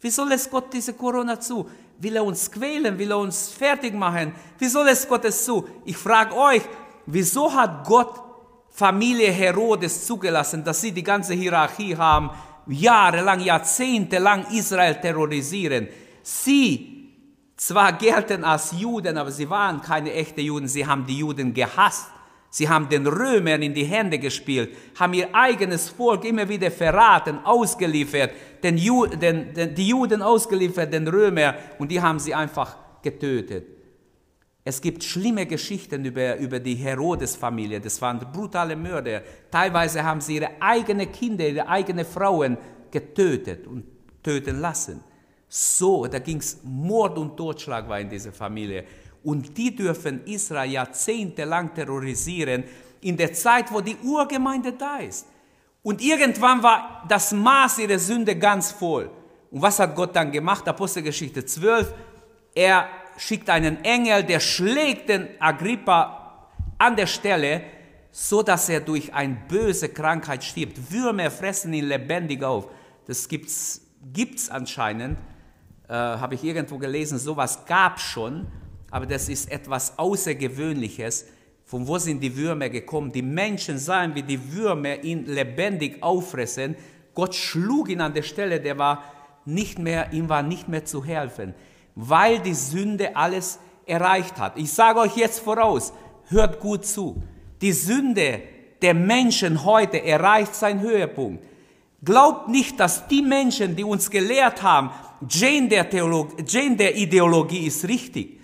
Wieso 0.00 0.24
lässt 0.24 0.50
Gott 0.50 0.72
diese 0.72 0.94
Corona 0.94 1.40
zu? 1.40 1.68
Will 1.98 2.16
er 2.16 2.24
uns 2.24 2.50
quälen? 2.50 2.98
Will 2.98 3.10
er 3.10 3.18
uns 3.18 3.48
fertig 3.48 3.94
machen? 3.94 4.34
Wieso 4.58 4.82
lässt 4.82 5.08
Gott 5.08 5.24
es 5.24 5.44
zu? 5.44 5.66
Ich 5.84 5.96
frage 5.96 6.36
euch, 6.36 6.62
Wieso 7.06 7.52
hat 7.52 7.86
Gott 7.86 8.20
Familie 8.68 9.30
Herodes 9.30 10.06
zugelassen, 10.06 10.62
dass 10.64 10.80
sie 10.80 10.92
die 10.92 11.04
ganze 11.04 11.34
Hierarchie 11.34 11.96
haben, 11.96 12.30
jahrelang, 12.66 13.40
jahrzehntelang 13.40 14.46
Israel 14.50 15.00
terrorisieren? 15.00 15.88
Sie 16.22 17.14
zwar 17.56 17.92
gelten 17.92 18.44
als 18.44 18.72
Juden, 18.72 19.16
aber 19.16 19.30
sie 19.30 19.48
waren 19.48 19.80
keine 19.80 20.12
echten 20.12 20.40
Juden, 20.40 20.68
sie 20.68 20.84
haben 20.84 21.06
die 21.06 21.18
Juden 21.18 21.54
gehasst. 21.54 22.08
Sie 22.50 22.68
haben 22.68 22.88
den 22.88 23.06
Römern 23.06 23.62
in 23.62 23.74
die 23.74 23.84
Hände 23.84 24.18
gespielt, 24.18 24.70
haben 24.98 25.14
ihr 25.14 25.28
eigenes 25.34 25.88
Volk 25.88 26.24
immer 26.24 26.48
wieder 26.48 26.70
verraten, 26.70 27.38
ausgeliefert, 27.44 28.30
den 28.62 28.78
Ju 28.78 29.06
den, 29.06 29.52
den, 29.52 29.74
die 29.74 29.88
Juden 29.88 30.22
ausgeliefert, 30.22 30.92
den 30.92 31.06
Römer, 31.06 31.54
und 31.78 31.90
die 31.90 32.00
haben 32.00 32.18
sie 32.18 32.34
einfach 32.34 32.76
getötet. 33.02 33.66
Es 34.68 34.80
gibt 34.80 35.04
schlimme 35.04 35.46
Geschichten 35.46 36.04
über, 36.04 36.36
über 36.38 36.58
die 36.58 36.74
Herodes-Familie. 36.74 37.80
Das 37.80 38.02
waren 38.02 38.18
brutale 38.18 38.74
Mörder. 38.74 39.22
Teilweise 39.48 40.02
haben 40.02 40.20
sie 40.20 40.36
ihre 40.36 40.50
eigenen 40.60 41.12
Kinder, 41.12 41.46
ihre 41.46 41.68
eigenen 41.68 42.04
Frauen 42.04 42.58
getötet 42.90 43.64
und 43.68 43.84
töten 44.24 44.60
lassen. 44.60 45.04
So, 45.48 46.08
da 46.08 46.18
ging 46.18 46.38
es 46.38 46.58
Mord 46.64 47.16
und 47.16 47.36
Totschlag 47.36 47.88
war 47.88 48.00
in 48.00 48.10
dieser 48.10 48.32
Familie. 48.32 48.84
Und 49.26 49.58
die 49.58 49.74
dürfen 49.74 50.24
Israel 50.24 50.70
jahrzehntelang 50.70 51.74
terrorisieren, 51.74 52.62
in 53.00 53.16
der 53.16 53.32
Zeit, 53.32 53.72
wo 53.72 53.80
die 53.80 53.96
Urgemeinde 53.96 54.72
da 54.72 54.98
ist. 54.98 55.26
Und 55.82 56.00
irgendwann 56.00 56.62
war 56.62 57.02
das 57.08 57.32
Maß 57.32 57.80
ihrer 57.80 57.98
Sünde 57.98 58.36
ganz 58.36 58.70
voll. 58.70 59.10
Und 59.50 59.60
was 59.60 59.80
hat 59.80 59.96
Gott 59.96 60.14
dann 60.14 60.30
gemacht? 60.30 60.68
Apostelgeschichte 60.68 61.44
12. 61.44 61.92
Er 62.54 62.88
schickt 63.16 63.50
einen 63.50 63.82
Engel, 63.84 64.22
der 64.22 64.38
schlägt 64.38 65.08
den 65.08 65.26
Agrippa 65.40 66.52
an 66.78 66.94
der 66.94 67.08
Stelle, 67.08 67.62
so 68.12 68.44
dass 68.44 68.68
er 68.68 68.78
durch 68.78 69.12
eine 69.12 69.36
böse 69.48 69.88
Krankheit 69.88 70.44
stirbt. 70.44 70.92
Würmer 70.92 71.32
fressen 71.32 71.72
ihn 71.72 71.86
lebendig 71.86 72.44
auf. 72.44 72.68
Das 73.08 73.26
gibt's, 73.26 73.80
gibt's 74.12 74.48
anscheinend, 74.48 75.18
äh, 75.88 75.94
habe 75.94 76.36
ich 76.36 76.44
irgendwo 76.44 76.78
gelesen. 76.78 77.18
Sowas 77.18 77.66
gab 77.66 77.98
schon, 77.98 78.46
aber 78.96 79.04
das 79.04 79.28
ist 79.28 79.52
etwas 79.52 79.98
Außergewöhnliches. 79.98 81.26
Von 81.66 81.86
wo 81.86 81.98
sind 81.98 82.22
die 82.22 82.34
Würmer 82.34 82.70
gekommen? 82.70 83.12
Die 83.12 83.20
Menschen 83.20 83.76
sahen, 83.76 84.14
wie 84.14 84.22
die 84.22 84.54
Würmer 84.54 85.04
ihn 85.04 85.26
lebendig 85.26 86.02
auffressen. 86.02 86.76
Gott 87.14 87.34
schlug 87.34 87.90
ihn 87.90 88.00
an 88.00 88.14
der 88.14 88.22
Stelle, 88.22 88.58
der 88.58 88.78
war 88.78 89.04
nicht 89.44 89.78
mehr, 89.78 90.14
ihm 90.14 90.30
war 90.30 90.42
nicht 90.42 90.68
mehr 90.68 90.86
zu 90.86 91.04
helfen, 91.04 91.52
weil 91.94 92.38
die 92.38 92.54
Sünde 92.54 93.16
alles 93.16 93.58
erreicht 93.84 94.38
hat. 94.38 94.56
Ich 94.56 94.72
sage 94.72 95.00
euch 95.00 95.14
jetzt 95.14 95.40
voraus, 95.40 95.92
hört 96.28 96.58
gut 96.58 96.86
zu. 96.86 97.22
Die 97.60 97.72
Sünde 97.72 98.40
der 98.80 98.94
Menschen 98.94 99.66
heute 99.66 100.02
erreicht 100.02 100.54
seinen 100.54 100.80
Höhepunkt. 100.80 101.44
Glaubt 102.02 102.48
nicht, 102.48 102.80
dass 102.80 103.08
die 103.08 103.20
Menschen, 103.20 103.76
die 103.76 103.84
uns 103.84 104.10
gelehrt 104.10 104.62
haben, 104.62 104.88
Gender-Ideologie 105.20 107.66
ist 107.66 107.86
richtig, 107.86 108.36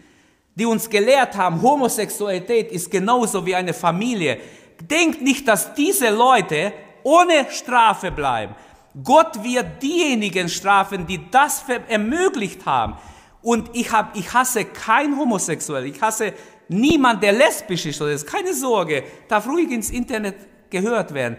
die 0.54 0.66
uns 0.66 0.88
gelehrt 0.88 1.36
haben, 1.36 1.62
Homosexualität 1.62 2.70
ist 2.72 2.90
genauso 2.90 3.44
wie 3.46 3.54
eine 3.54 3.72
Familie. 3.72 4.38
Denkt 4.80 5.22
nicht, 5.22 5.48
dass 5.48 5.74
diese 5.74 6.10
Leute 6.10 6.72
ohne 7.02 7.46
Strafe 7.50 8.10
bleiben. 8.10 8.54
Gott 9.02 9.42
wird 9.42 9.82
diejenigen 9.82 10.48
strafen, 10.48 11.06
die 11.06 11.30
das 11.30 11.64
ermöglicht 11.88 12.66
haben. 12.66 12.96
Und 13.40 13.70
ich, 13.72 13.90
hab, 13.90 14.16
ich 14.16 14.32
hasse 14.32 14.66
kein 14.66 15.16
Homosexuell, 15.16 15.86
ich 15.86 16.00
hasse 16.00 16.34
niemand, 16.68 17.22
der 17.22 17.32
lesbisch 17.32 17.86
ist 17.86 18.00
oder 18.00 18.12
ist. 18.12 18.26
Keine 18.26 18.54
Sorge, 18.54 19.02
darf 19.28 19.46
ruhig 19.46 19.70
ins 19.70 19.90
Internet 19.90 20.36
gehört 20.70 21.12
werden. 21.14 21.36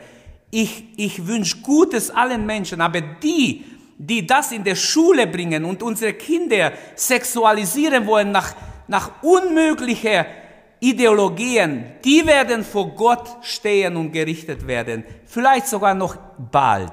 Ich, 0.52 0.86
ich 0.98 1.26
wünsche 1.26 1.58
Gutes 1.62 2.10
allen 2.10 2.46
Menschen, 2.46 2.82
aber 2.82 3.02
die, 3.02 3.64
die 3.98 4.26
das 4.26 4.52
in 4.52 4.64
der 4.64 4.76
Schule 4.76 5.28
bringen 5.28 5.66
und 5.66 5.82
unsere 5.82 6.14
Kinder 6.14 6.74
sexualisieren 6.96 8.06
wollen 8.06 8.32
nach, 8.32 8.54
nach 8.88 9.24
unmöglicher 9.24 10.26
Ideologien, 10.80 11.86
die 12.04 12.26
werden 12.26 12.64
vor 12.64 12.90
Gott 12.90 13.38
stehen 13.42 13.96
und 13.96 14.12
gerichtet 14.12 14.68
werden. 14.68 15.06
Vielleicht 15.26 15.68
sogar 15.68 15.94
noch 15.94 16.18
bald 16.52 16.92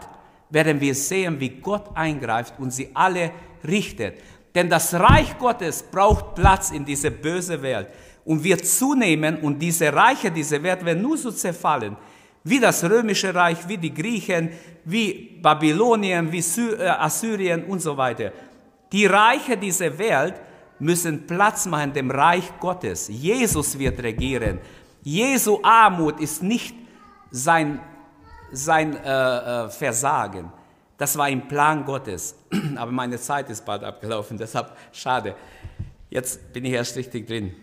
werden 0.48 0.80
wir 0.80 0.94
sehen, 0.94 1.38
wie 1.40 1.48
Gott 1.48 1.86
eingreift 1.94 2.54
und 2.58 2.72
sie 2.72 2.90
alle 2.94 3.32
richtet. 3.66 4.20
Denn 4.54 4.68
das 4.68 4.94
Reich 4.94 5.38
Gottes 5.38 5.82
braucht 5.82 6.34
Platz 6.34 6.70
in 6.70 6.84
dieser 6.84 7.10
böse 7.10 7.60
Welt 7.62 7.88
und 8.24 8.42
wird 8.42 8.66
zunehmen 8.66 9.38
und 9.38 9.58
diese 9.58 9.92
Reiche, 9.92 10.30
diese 10.30 10.62
Welt 10.62 10.84
werden 10.84 11.02
nur 11.02 11.16
so 11.16 11.30
zerfallen, 11.30 11.96
wie 12.44 12.58
das 12.58 12.82
römische 12.84 13.34
Reich, 13.34 13.58
wie 13.68 13.78
die 13.78 13.92
Griechen, 13.92 14.50
wie 14.84 15.38
Babylonien, 15.42 16.30
wie 16.30 16.38
äh, 16.38 16.88
Assyrien 16.88 17.64
und 17.64 17.80
so 17.80 17.96
weiter. 17.96 18.32
Die 18.92 19.06
Reiche 19.06 19.56
dieser 19.56 19.96
Welt 19.98 20.34
müssen 20.80 21.26
Platz 21.26 21.66
machen 21.66 21.92
dem 21.92 22.10
Reich 22.10 22.58
Gottes. 22.58 23.08
Jesus 23.08 23.78
wird 23.78 24.02
regieren. 24.02 24.58
Jesu 25.02 25.60
Armut 25.62 26.20
ist 26.20 26.42
nicht 26.42 26.74
sein 27.30 27.80
sein 28.52 28.96
äh, 28.96 29.64
äh, 29.64 29.68
Versagen. 29.68 30.52
Das 30.96 31.16
war 31.16 31.28
im 31.28 31.46
Plan 31.48 31.84
Gottes. 31.84 32.34
Aber 32.76 32.90
meine 32.90 33.18
Zeit 33.18 33.48
ist 33.50 33.64
bald 33.64 33.84
abgelaufen, 33.84 34.36
deshalb 34.36 34.76
schade. 34.92 35.34
Jetzt 36.10 36.52
bin 36.52 36.64
ich 36.64 36.72
erst 36.72 36.96
richtig 36.96 37.26
drin. 37.26 37.54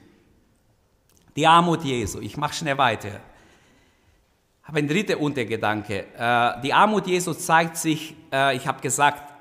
Die 1.36 1.46
Armut 1.46 1.84
Jesu. 1.84 2.20
Ich 2.20 2.38
mache 2.38 2.54
schnell 2.54 2.78
weiter. 2.78 3.20
Aber 4.64 4.80
ein 4.80 4.88
dritter 4.88 5.20
Untergedanke. 5.20 6.06
Äh, 6.18 6.62
die 6.62 6.74
Armut 6.74 7.08
Jesu 7.08 7.34
zeigt 7.34 7.78
sich, 7.78 8.16
äh, 8.32 8.56
ich 8.56 8.68
habe 8.68 8.82
gesagt, 8.82 9.34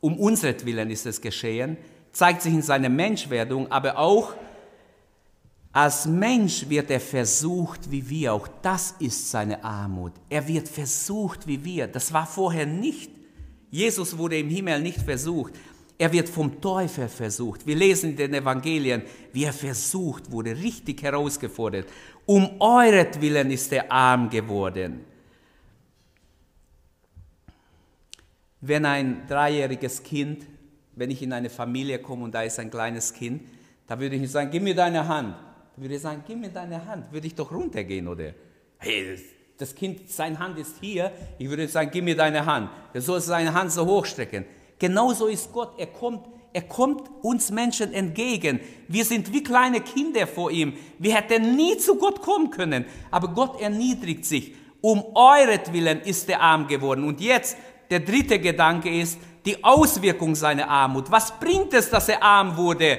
um 0.00 0.18
unseretwillen 0.18 0.90
ist 0.90 1.06
es 1.06 1.20
geschehen, 1.20 1.76
zeigt 2.12 2.42
sich 2.42 2.52
in 2.52 2.62
seiner 2.62 2.88
Menschwerdung, 2.88 3.70
aber 3.70 3.98
auch 3.98 4.34
als 5.72 6.04
Mensch 6.06 6.68
wird 6.68 6.90
er 6.90 7.00
versucht 7.00 7.90
wie 7.90 8.08
wir, 8.08 8.34
auch 8.34 8.46
das 8.60 8.94
ist 8.98 9.30
seine 9.30 9.64
Armut. 9.64 10.12
Er 10.28 10.46
wird 10.46 10.68
versucht 10.68 11.46
wie 11.46 11.64
wir, 11.64 11.86
das 11.86 12.12
war 12.12 12.26
vorher 12.26 12.66
nicht. 12.66 13.10
Jesus 13.70 14.18
wurde 14.18 14.38
im 14.38 14.50
Himmel 14.50 14.80
nicht 14.80 15.00
versucht, 15.00 15.54
er 15.96 16.12
wird 16.12 16.28
vom 16.28 16.60
Teufel 16.60 17.08
versucht. 17.08 17.66
Wir 17.66 17.76
lesen 17.76 18.10
in 18.10 18.16
den 18.16 18.34
Evangelien, 18.34 19.02
wie 19.32 19.44
er 19.44 19.52
versucht 19.52 20.30
wurde, 20.30 20.56
richtig 20.56 21.02
herausgefordert. 21.02 21.88
Um 22.26 22.60
euretwillen 22.60 23.50
ist 23.50 23.72
er 23.72 23.90
arm 23.90 24.28
geworden. 24.28 25.04
Wenn 28.60 28.84
ein 28.84 29.26
dreijähriges 29.26 30.02
Kind, 30.02 30.46
wenn 30.94 31.10
ich 31.10 31.22
in 31.22 31.32
eine 31.32 31.50
Familie 31.50 31.98
komme 31.98 32.24
und 32.24 32.34
da 32.34 32.42
ist 32.42 32.58
ein 32.58 32.70
kleines 32.70 33.12
Kind, 33.12 33.42
da 33.86 33.98
würde 33.98 34.14
ich 34.16 34.20
nicht 34.22 34.30
sagen, 34.32 34.50
gib 34.50 34.62
mir 34.62 34.74
deine 34.74 35.06
Hand 35.06 35.34
würde 35.76 35.94
ich 35.94 36.02
sagen, 36.02 36.22
gib 36.26 36.38
mir 36.38 36.50
deine 36.50 36.84
Hand, 36.86 37.12
würde 37.12 37.26
ich 37.26 37.34
doch 37.34 37.50
runtergehen, 37.50 38.06
oder? 38.08 38.32
Hey, 38.78 39.18
das 39.56 39.74
Kind, 39.74 40.08
seine 40.10 40.38
Hand 40.38 40.58
ist 40.58 40.76
hier, 40.80 41.12
ich 41.38 41.48
würde 41.48 41.68
sagen, 41.68 41.90
gib 41.92 42.04
mir 42.04 42.16
deine 42.16 42.44
Hand. 42.44 42.70
Er 42.92 43.00
soll 43.00 43.20
seine 43.20 43.54
Hand 43.54 43.72
so 43.72 43.86
hochstrecken. 43.86 44.44
Genauso 44.78 45.26
ist 45.26 45.52
Gott, 45.52 45.74
er 45.78 45.86
kommt, 45.86 46.26
er 46.52 46.62
kommt 46.62 47.08
uns 47.22 47.50
Menschen 47.50 47.92
entgegen. 47.92 48.60
Wir 48.88 49.04
sind 49.04 49.32
wie 49.32 49.42
kleine 49.42 49.80
Kinder 49.80 50.26
vor 50.26 50.50
ihm. 50.50 50.74
Wir 50.98 51.14
hätten 51.14 51.56
nie 51.56 51.76
zu 51.78 51.96
Gott 51.96 52.20
kommen 52.20 52.50
können, 52.50 52.84
aber 53.10 53.28
Gott 53.28 53.60
erniedrigt 53.60 54.24
sich. 54.24 54.54
Um 54.80 55.04
euretwillen 55.14 56.00
ist 56.00 56.28
er 56.28 56.40
arm 56.40 56.66
geworden. 56.66 57.04
Und 57.04 57.20
jetzt, 57.20 57.56
der 57.90 58.00
dritte 58.00 58.40
Gedanke 58.40 58.90
ist, 58.90 59.18
die 59.44 59.62
Auswirkung 59.62 60.34
seiner 60.34 60.68
Armut. 60.68 61.10
Was 61.10 61.38
bringt 61.38 61.74
es, 61.74 61.90
dass 61.90 62.08
er 62.08 62.22
arm 62.22 62.56
wurde? 62.56 62.98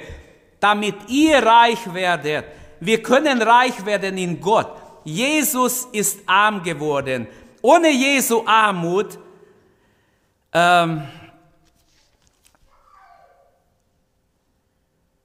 Damit 0.60 0.95
ihr 1.08 1.38
reich 1.38 1.93
werdet. 1.93 2.45
Wir 2.79 3.01
können 3.01 3.41
reich 3.41 3.86
werden 3.86 4.17
in 4.17 4.39
Gott. 4.39 4.71
Jesus 5.03 5.88
ist 5.91 6.19
arm 6.25 6.63
geworden. 6.63 7.27
Ohne 7.62 7.89
Jesu 7.89 8.43
Armut 8.45 9.17
ähm, 10.53 11.01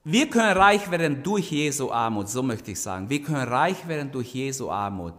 wir 0.03 0.27
können 0.27 0.57
reich 0.57 0.89
werden 0.89 1.21
durch 1.21 1.51
Jesu 1.51 1.91
Armut, 1.91 2.29
so 2.29 2.41
möchte 2.41 2.71
ich 2.71 2.81
sagen. 2.81 3.07
Wir 3.09 3.21
können 3.21 3.47
reich 3.47 3.87
werden 3.87 4.11
durch 4.11 4.33
Jesu 4.33 4.71
Armut. 4.71 5.13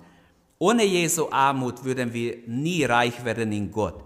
Ohne 0.58 0.84
Jesu 0.84 1.28
Armut 1.30 1.84
würden 1.84 2.12
wir 2.12 2.38
nie 2.46 2.84
reich 2.84 3.24
werden 3.24 3.52
in 3.52 3.70
Gott. 3.70 4.02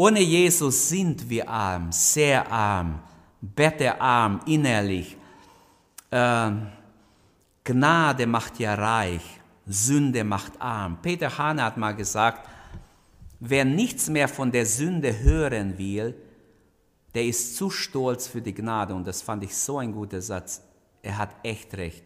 Ohne 0.00 0.20
Jesus 0.22 0.88
sind 0.88 1.28
wir 1.28 1.46
arm, 1.46 1.92
sehr 1.92 2.50
arm, 2.50 3.00
betterarm, 3.42 4.40
innerlich. 4.46 5.14
Ähm, 6.10 6.68
Gnade 7.62 8.26
macht 8.26 8.58
ja 8.58 8.76
reich, 8.76 9.20
Sünde 9.66 10.24
macht 10.24 10.58
arm. 10.58 10.96
Peter 11.02 11.36
Hahn 11.36 11.62
hat 11.62 11.76
mal 11.76 11.92
gesagt, 11.92 12.48
wer 13.40 13.66
nichts 13.66 14.08
mehr 14.08 14.26
von 14.26 14.50
der 14.50 14.64
Sünde 14.64 15.20
hören 15.20 15.76
will, 15.76 16.14
der 17.14 17.26
ist 17.26 17.56
zu 17.56 17.68
stolz 17.68 18.26
für 18.26 18.40
die 18.40 18.54
Gnade. 18.54 18.94
Und 18.94 19.06
das 19.06 19.20
fand 19.20 19.44
ich 19.44 19.54
so 19.54 19.76
ein 19.76 19.92
guter 19.92 20.22
Satz. 20.22 20.62
Er 21.02 21.18
hat 21.18 21.34
echt 21.42 21.76
recht. 21.76 22.04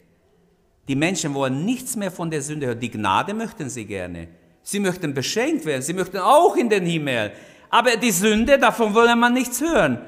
Die 0.89 0.97
Menschen 0.97 1.33
wollen 1.33 1.65
nichts 1.65 1.95
mehr 1.95 2.11
von 2.11 2.29
der 2.29 2.43
Sünde 2.43 2.67
hören. 2.67 2.81
Die 2.81 2.91
Gnade 2.91 3.35
möchten 3.35 3.71
sie 3.71 3.85
gerne. 3.85 4.27
Sie 4.65 4.81
möchten 4.81 5.15
beschenkt 5.15 5.65
werden. 5.65 5.83
Sie 5.83 5.93
möchten 5.93 6.19
auch 6.19 6.57
in 6.57 6.69
den 6.69 6.87
Himmel. 6.87 7.31
Aber 7.75 7.97
die 7.97 8.13
Sünde, 8.13 8.57
davon 8.57 8.95
will 8.95 9.17
man 9.17 9.33
nichts 9.33 9.61
hören. 9.61 9.99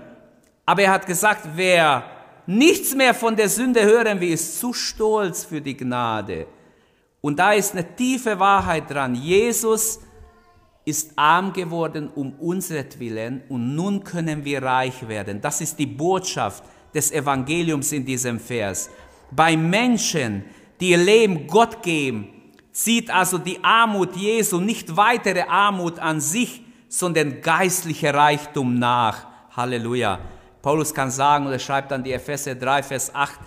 Aber 0.64 0.82
er 0.82 0.92
hat 0.92 1.04
gesagt, 1.04 1.48
wer 1.56 2.04
nichts 2.46 2.94
mehr 2.94 3.12
von 3.12 3.34
der 3.34 3.48
Sünde 3.48 3.82
hören 3.82 4.20
will, 4.20 4.34
ist 4.34 4.60
zu 4.60 4.72
stolz 4.72 5.44
für 5.44 5.60
die 5.60 5.76
Gnade. 5.76 6.46
Und 7.20 7.40
da 7.40 7.54
ist 7.54 7.72
eine 7.72 7.96
tiefe 7.96 8.38
Wahrheit 8.38 8.88
dran. 8.88 9.16
Jesus 9.16 9.98
ist 10.84 11.10
arm 11.16 11.52
geworden 11.52 12.08
um 12.14 12.34
unseretwillen 12.34 13.42
und 13.48 13.74
nun 13.74 14.04
können 14.04 14.44
wir 14.44 14.62
reich 14.62 15.08
werden. 15.08 15.40
Das 15.40 15.60
ist 15.60 15.76
die 15.76 15.86
Botschaft 15.86 16.62
des 16.94 17.10
Evangeliums 17.10 17.90
in 17.90 18.04
diesem 18.04 18.38
Vers. 18.38 18.90
Bei 19.32 19.56
Menschen, 19.56 20.44
die 20.78 20.90
ihr 20.90 20.98
Leben 20.98 21.48
Gott 21.48 21.82
geben, 21.82 22.28
zieht 22.70 23.10
also 23.10 23.38
die 23.38 23.58
Armut 23.64 24.14
Jesu 24.14 24.60
nicht 24.60 24.96
weitere 24.96 25.42
Armut 25.48 25.98
an 25.98 26.20
sich, 26.20 26.62
sondern 26.88 27.40
geistlicher 27.40 28.14
Reichtum 28.14 28.78
nach. 28.78 29.26
Halleluja. 29.56 30.18
Paulus 30.62 30.92
kann 30.92 31.10
sagen, 31.10 31.46
oder 31.46 31.58
schreibt 31.58 31.90
dann 31.90 32.04
die 32.04 32.12
Epheser 32.12 32.54
3, 32.54 32.82
Vers 32.82 33.14
8, 33.14 33.38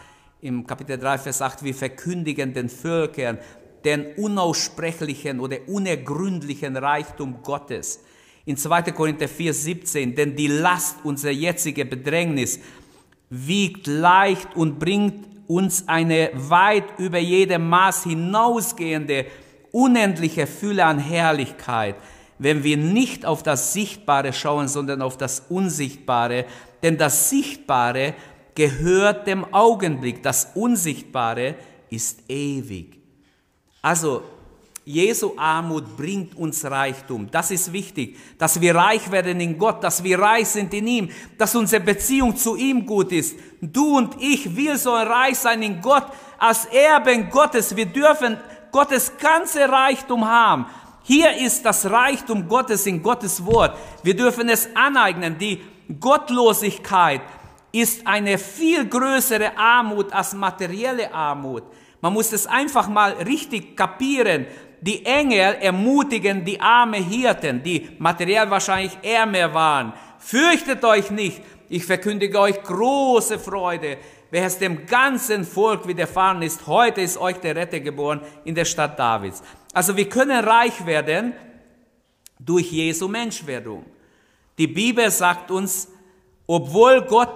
im 0.42 0.66
Kapitel 0.66 0.98
3, 0.98 1.18
Vers 1.18 1.42
8, 1.42 1.64
wir 1.64 1.76
verkündigen 1.76 2.54
den 2.54 2.70
Völkern 2.70 3.38
den 3.84 4.14
unaussprechlichen 4.16 5.40
oder 5.40 5.58
unergründlichen 5.68 6.76
Reichtum 6.78 7.42
Gottes. 7.44 8.04
In 8.46 8.58
2. 8.58 8.84
Korinther 8.92 9.28
4, 9.28 9.54
17, 9.54 10.16
denn 10.16 10.36
die 10.36 10.48
Last 10.48 10.98
unserer 11.04 11.32
jetzigen 11.32 11.90
Bedrängnis 11.90 12.60
wiegt 13.30 13.88
leicht 13.88 14.56
und 14.56 14.80
bringt 14.80 15.28
uns 15.48 15.88
eine 15.88 16.32
weit 16.34 17.00
über 17.00 17.20
jedem 17.20 17.70
Maß 17.70 18.04
hinausgehende, 18.04 19.26
unendliche 19.72 20.48
Fülle 20.48 20.86
an 20.86 21.00
Herrlichkeit, 21.00 21.96
wenn 22.40 22.64
wir 22.64 22.78
nicht 22.78 23.26
auf 23.26 23.44
das 23.44 23.74
Sichtbare 23.74 24.34
schauen, 24.34 24.68
sondern 24.68 25.02
auf 25.02 25.18
das 25.18 25.44
Unsichtbare. 25.50 26.46
Denn 26.82 26.98
das 26.98 27.30
Sichtbare 27.30 28.16
gehört 28.56 29.28
dem 29.28 29.54
Augenblick, 29.54 30.24
das 30.24 30.52
Unsichtbare 30.56 31.56
ist 31.90 32.24
ewig. 32.30 32.98
Also 33.82 34.24
Jesu 34.86 35.34
Armut 35.38 35.96
bringt 35.96 36.36
uns 36.36 36.66
Reichtum. 36.66 37.30
Das 37.30 37.52
ist 37.52 37.72
wichtig, 37.72 38.18
dass 38.40 38.60
wir 38.60 38.74
reich 38.74 39.12
werden 39.12 39.40
in 39.40 39.58
Gott, 39.58 39.84
dass 39.84 40.04
wir 40.04 40.18
reich 40.18 40.48
sind 40.48 40.74
in 40.74 40.88
ihm, 40.88 41.10
dass 41.38 41.56
unsere 41.56 41.84
Beziehung 41.84 42.36
zu 42.36 42.56
ihm 42.56 42.86
gut 42.86 43.12
ist. 43.12 43.38
Du 43.62 43.98
und 43.98 44.20
ich, 44.20 44.56
wir 44.56 44.78
sollen 44.78 45.08
reich 45.08 45.38
sein 45.38 45.62
in 45.62 45.80
Gott 45.80 46.08
als 46.40 46.66
Erben 46.66 47.30
Gottes. 47.30 47.76
Wir 47.76 47.86
dürfen 47.86 48.38
Gottes 48.72 49.12
ganze 49.18 49.70
Reichtum 49.70 50.26
haben. 50.26 50.66
Hier 51.10 51.36
ist 51.38 51.66
das 51.66 51.90
Reichtum 51.90 52.48
Gottes 52.48 52.86
in 52.86 53.02
Gottes 53.02 53.44
Wort. 53.44 53.76
Wir 54.04 54.16
dürfen 54.16 54.48
es 54.48 54.70
aneignen. 54.76 55.40
Die 55.40 55.60
Gottlosigkeit 56.00 57.22
ist 57.72 58.06
eine 58.06 58.38
viel 58.38 58.88
größere 58.88 59.58
Armut 59.58 60.14
als 60.14 60.36
materielle 60.36 61.12
Armut. 61.12 61.64
Man 62.00 62.14
muss 62.14 62.32
es 62.32 62.46
einfach 62.46 62.88
mal 62.88 63.14
richtig 63.14 63.76
kapieren. 63.76 64.46
Die 64.82 65.04
Engel 65.04 65.56
ermutigen 65.60 66.46
die 66.46 66.62
arme 66.62 66.98
Hirten, 66.98 67.64
die 67.64 67.90
materiell 67.98 68.48
wahrscheinlich 68.52 68.96
ärmer 69.02 69.52
waren. 69.52 69.94
Fürchtet 70.20 70.86
euch 70.86 71.10
nicht, 71.10 71.42
ich 71.70 71.86
verkündige 71.86 72.40
euch 72.40 72.62
große 72.62 73.40
Freude, 73.40 73.98
wer 74.30 74.46
es 74.46 74.60
dem 74.60 74.86
ganzen 74.86 75.44
Volk 75.44 75.88
widerfahren 75.88 76.44
ist. 76.44 76.68
Heute 76.68 77.02
ist 77.02 77.18
euch 77.18 77.38
der 77.38 77.56
Retter 77.56 77.80
geboren 77.80 78.22
in 78.46 78.54
der 78.54 78.66
Stadt 78.66 79.00
Davids. 79.00 79.42
Also 79.74 79.96
wir 79.96 80.10
können 80.10 80.44
reich 80.44 80.86
werden 80.86 81.34
durch 82.40 82.72
Jesu 82.72 83.08
Menschwerdung. 83.08 83.86
Die 84.58 84.68
Bibel 84.68 85.10
sagt 85.12 85.52
uns, 85.52 85.88
obwohl 86.48 87.02
Gott 87.04 87.34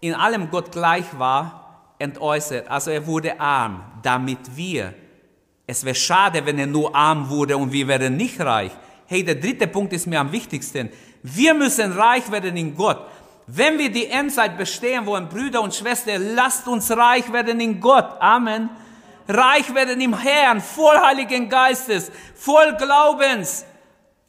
in 0.00 0.14
allem 0.14 0.50
Gott 0.50 0.72
gleich 0.72 1.06
war, 1.18 1.94
entäußert. 1.98 2.68
Also 2.68 2.90
er 2.90 3.06
wurde 3.06 3.38
arm, 3.38 3.84
damit 4.02 4.56
wir. 4.56 4.94
Es 5.66 5.84
wäre 5.84 5.94
schade, 5.94 6.44
wenn 6.44 6.58
er 6.58 6.66
nur 6.66 6.94
arm 6.94 7.28
wurde 7.28 7.56
und 7.56 7.72
wir 7.72 7.86
wären 7.86 8.16
nicht 8.16 8.40
reich. 8.40 8.72
Hey, 9.06 9.24
der 9.24 9.36
dritte 9.36 9.66
Punkt 9.66 9.92
ist 9.92 10.06
mir 10.06 10.20
am 10.20 10.32
wichtigsten. 10.32 10.88
Wir 11.22 11.54
müssen 11.54 11.92
reich 11.92 12.30
werden 12.30 12.56
in 12.56 12.74
Gott. 12.74 12.98
Wenn 13.46 13.78
wir 13.78 13.90
die 13.90 14.06
Endzeit 14.06 14.56
bestehen 14.56 15.06
wollen, 15.06 15.28
Brüder 15.28 15.60
und 15.60 15.74
Schwestern, 15.74 16.34
lasst 16.34 16.66
uns 16.66 16.90
reich 16.90 17.32
werden 17.32 17.60
in 17.60 17.80
Gott. 17.80 18.20
Amen. 18.20 18.70
Reich 19.30 19.74
werden 19.74 20.00
im 20.00 20.18
Herrn, 20.18 20.60
voll 20.60 20.98
Heiligen 20.98 21.48
Geistes, 21.48 22.10
voll 22.34 22.76
Glaubens. 22.76 23.64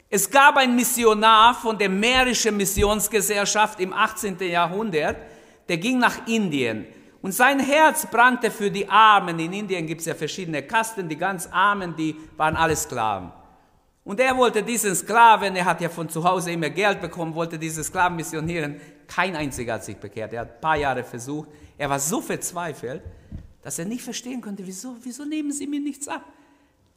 Es 0.09 0.29
gab 0.29 0.57
einen 0.57 0.75
Missionar 0.75 1.55
von 1.55 1.77
der 1.77 1.89
Mährischen 1.89 2.57
Missionsgesellschaft 2.57 3.79
im 3.79 3.93
18. 3.93 4.37
Jahrhundert, 4.39 5.17
der 5.67 5.77
ging 5.77 5.99
nach 5.99 6.27
Indien 6.27 6.85
und 7.21 7.31
sein 7.31 7.59
Herz 7.59 8.05
brannte 8.05 8.51
für 8.51 8.69
die 8.69 8.87
Armen. 8.89 9.39
In 9.39 9.53
Indien 9.53 9.87
gibt 9.87 10.01
es 10.01 10.07
ja 10.07 10.15
verschiedene 10.15 10.63
Kasten, 10.63 11.07
die 11.07 11.17
ganz 11.17 11.47
Armen, 11.51 11.95
die 11.95 12.15
waren 12.35 12.55
alle 12.55 12.75
Sklaven. 12.75 13.31
Und 14.03 14.19
er 14.19 14.35
wollte 14.35 14.63
diesen 14.63 14.95
Sklaven, 14.95 15.55
er 15.55 15.65
hat 15.65 15.79
ja 15.79 15.89
von 15.89 16.09
zu 16.09 16.23
Hause 16.23 16.51
immer 16.51 16.69
Geld 16.69 16.99
bekommen, 16.99 17.35
wollte 17.35 17.59
diese 17.59 17.83
Sklaven 17.83 18.15
missionieren. 18.15 18.81
Kein 19.07 19.35
einziger 19.35 19.75
hat 19.75 19.83
sich 19.83 19.97
bekehrt. 19.97 20.33
Er 20.33 20.41
hat 20.41 20.55
ein 20.55 20.61
paar 20.61 20.77
Jahre 20.77 21.03
versucht. 21.03 21.49
Er 21.77 21.89
war 21.89 21.99
so 21.99 22.19
verzweifelt, 22.19 23.03
dass 23.61 23.79
er 23.79 23.85
nicht 23.85 24.03
verstehen 24.03 24.41
konnte, 24.41 24.65
wieso, 24.65 24.95
wieso 25.01 25.25
nehmen 25.25 25.51
sie 25.51 25.67
mir 25.67 25.79
nichts 25.79 26.07
ab? 26.07 26.25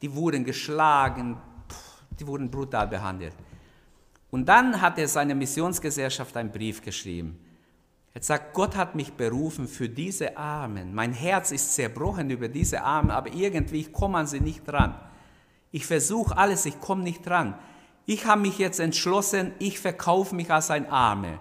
Die 0.01 0.13
wurden 0.13 0.43
geschlagen, 0.43 1.37
die 2.19 2.25
wurden 2.27 2.49
brutal 2.49 2.87
behandelt. 2.87 3.33
Und 4.31 4.45
dann 4.45 4.81
hat 4.81 4.97
er 4.97 5.07
seiner 5.07 5.35
Missionsgesellschaft 5.35 6.35
einen 6.35 6.51
Brief 6.51 6.81
geschrieben. 6.81 7.39
Er 8.13 8.21
sagt, 8.21 8.53
Gott 8.53 8.75
hat 8.75 8.95
mich 8.95 9.13
berufen 9.13 9.67
für 9.67 9.89
diese 9.89 10.37
Armen. 10.37 10.93
Mein 10.95 11.13
Herz 11.13 11.51
ist 11.51 11.75
zerbrochen 11.75 12.29
über 12.29 12.47
diese 12.47 12.81
Armen, 12.81 13.11
aber 13.11 13.33
irgendwie 13.33 13.81
ich 13.81 13.91
komme 13.91 14.17
an 14.17 14.27
sie 14.27 14.39
nicht 14.39 14.65
dran. 14.65 14.95
Ich 15.71 15.85
versuche 15.85 16.37
alles, 16.37 16.65
ich 16.65 16.79
komme 16.79 17.03
nicht 17.03 17.25
dran. 17.25 17.55
Ich 18.05 18.25
habe 18.25 18.41
mich 18.41 18.57
jetzt 18.57 18.79
entschlossen, 18.79 19.51
ich 19.59 19.79
verkaufe 19.79 20.33
mich 20.33 20.49
als 20.49 20.71
ein 20.71 20.89
Arme. 20.89 21.39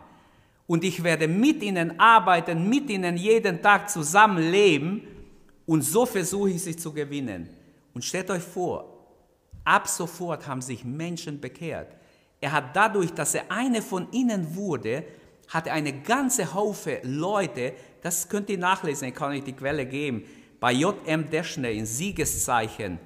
Und 0.67 0.83
ich 0.83 1.05
werde 1.05 1.29
mit 1.29 1.63
ihnen 1.63 2.01
arbeiten, 2.01 2.69
mit 2.69 2.91
ihnen 2.91 3.17
jeden 3.17 3.63
Tag 3.63 3.91
zusammen 3.91 4.51
leben. 4.51 5.03
Und 5.67 5.83
so 5.83 6.05
versuche 6.07 6.51
ich 6.51 6.63
sie 6.63 6.77
zu 6.77 6.93
gewinnen. 6.93 7.49
Und 7.95 8.05
stellt 8.05 8.31
euch 8.31 8.43
vor, 8.43 9.07
ab 9.65 9.89
sofort 9.89 10.47
haben 10.47 10.61
sich 10.61 10.85
Menschen 10.85 11.41
bekehrt. 11.41 11.97
Er 12.41 12.53
hat 12.53 12.77
dadurch, 12.77 13.13
dass 13.13 13.35
er 13.35 13.51
eine 13.51 13.81
von 13.81 14.11
ihnen 14.13 14.55
wurde, 14.55 15.05
hatte 15.49 15.73
eine 15.73 16.01
ganze 16.03 16.53
Haufe 16.53 17.01
Leute, 17.03 17.73
das 18.03 18.29
könnt 18.29 18.51
ihr 18.51 18.59
nachlesen, 18.59 19.09
ich 19.09 19.15
kann 19.15 19.33
euch 19.33 19.45
die 19.45 19.53
Quelle 19.53 19.87
geben, 19.87 20.25
bei 20.61 20.73
J.M. 20.73 21.31
Deschner 21.31 21.71
in 21.71 21.87
Siegeszeichen 21.87 22.99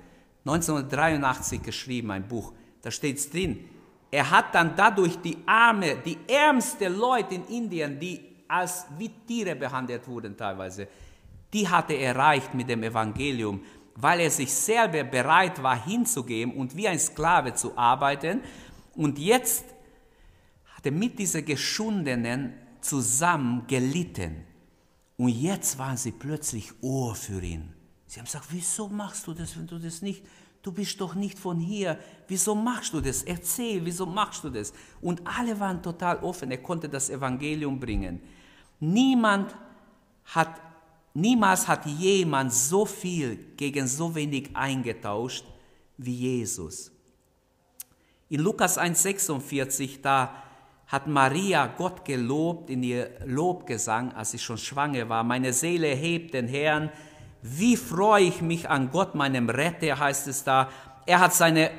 1983 0.45 1.63
geschrieben, 1.63 2.11
ein 2.11 2.27
Buch, 2.27 2.53
da 2.83 2.91
steht 2.91 3.19
es 3.19 3.31
drin. 3.31 3.65
Er 4.11 4.31
hat 4.31 4.55
dann 4.55 4.75
dadurch 4.75 5.17
die 5.19 5.37
arme, 5.45 5.97
die 6.05 6.17
ärmsten 6.27 6.97
Leute 6.97 7.35
in 7.35 7.45
Indien, 7.47 8.01
die 8.01 8.21
als 8.49 8.87
wie 8.97 9.11
Tiere 9.27 9.55
behandelt 9.55 10.09
wurden 10.09 10.37
teilweise, 10.37 10.89
die 11.53 11.69
hatte 11.69 11.95
er 11.95 12.15
erreicht 12.15 12.55
mit 12.55 12.69
dem 12.69 12.83
Evangelium, 12.83 13.63
weil 13.95 14.21
er 14.21 14.31
sich 14.31 14.53
selber 14.53 15.05
bereit 15.05 15.63
war 15.63 15.85
hinzugeben 15.85 16.55
und 16.55 16.77
wie 16.77 16.89
ein 16.89 16.99
Sklave 16.99 17.55
zu 17.55 17.77
arbeiten. 17.77 18.41
Und 18.95 19.19
jetzt 19.19 19.65
hat 20.75 20.87
er 20.87 20.93
mit 20.93 21.19
diesen 21.19 21.45
Geschundenen 21.45 22.55
zusammen 22.81 23.67
gelitten. 23.67 24.45
Und 25.17 25.31
jetzt 25.31 25.79
waren 25.79 25.97
sie 25.97 26.13
plötzlich 26.13 26.73
Ohr 26.81 27.15
für 27.15 27.43
ihn. 27.43 27.73
Sie 28.07 28.21
haben 28.21 28.27
gesagt, 28.27 28.47
wieso 28.51 28.89
machst 28.89 29.27
du 29.27 29.35
das, 29.35 29.57
wenn 29.57 29.67
du 29.67 29.79
das 29.79 30.01
nicht, 30.01 30.25
du 30.63 30.73
bist 30.73 31.01
doch 31.01 31.15
nicht 31.15 31.39
von 31.39 31.59
hier, 31.59 31.99
wieso 32.29 32.55
machst 32.55 32.93
du 32.95 33.01
das? 33.01 33.23
Erzähl, 33.23 33.85
wieso 33.85 34.07
machst 34.07 34.45
du 34.45 34.51
das? 34.51 34.73
Und 35.01 35.21
alle 35.27 35.59
waren 35.59 35.83
total 35.83 36.19
offen, 36.19 36.51
er 36.51 36.63
konnte 36.63 36.89
das 36.89 37.11
Evangelium 37.11 37.79
bringen. 37.79 38.21
Niemand 38.81 39.55
hat, 40.25 40.61
niemals 41.21 41.67
hat 41.69 41.87
jemand 41.87 42.53
so 42.53 42.85
viel 42.87 43.37
gegen 43.57 43.87
so 43.87 44.15
wenig 44.15 44.51
eingetauscht 44.55 45.45
wie 45.97 46.15
Jesus. 46.15 46.93
In 48.29 48.41
Lukas 48.41 48.79
1,46, 48.79 50.01
da 50.03 50.43
hat 50.87 51.07
Maria 51.07 51.67
Gott 51.67 52.05
gelobt 52.05 52.71
in 52.71 52.83
ihr 52.83 53.11
Lobgesang, 53.25 54.13
als 54.13 54.31
sie 54.31 54.39
schon 54.39 54.59
schwanger 54.59 55.09
war. 55.09 55.23
Meine 55.25 55.53
Seele 55.53 55.89
hebt 55.89 56.35
den 56.35 56.49
Herrn. 56.49 56.91
Wie 57.43 57.77
freue 57.77 58.25
ich 58.25 58.41
mich 58.41 58.69
an 58.69 58.91
Gott, 58.91 59.15
meinem 59.15 59.49
Retter, 59.51 59.99
heißt 59.99 60.29
es 60.29 60.45
da. 60.45 60.71
Er 61.07 61.21
hat 61.21 61.35
seine 61.35 61.71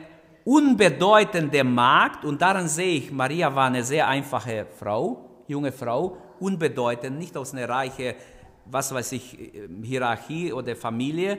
unbedeutende 0.46 1.64
Magd, 1.64 2.26
und 2.26 2.42
daran 2.42 2.68
sehe 2.68 2.98
ich, 2.98 3.12
Maria 3.12 3.54
war 3.54 3.68
eine 3.68 3.84
sehr 3.84 4.08
einfache 4.08 4.68
Frau, 4.78 5.44
junge 5.48 5.72
Frau, 5.72 6.18
unbedeutend, 6.40 7.18
nicht 7.18 7.36
aus 7.36 7.54
einer 7.54 7.68
reichen, 7.68 8.16
was 8.72 8.94
weiß 8.94 9.12
ich, 9.14 9.38
Hierarchie 9.84 10.54
oder 10.54 10.76
Familie. 10.76 11.38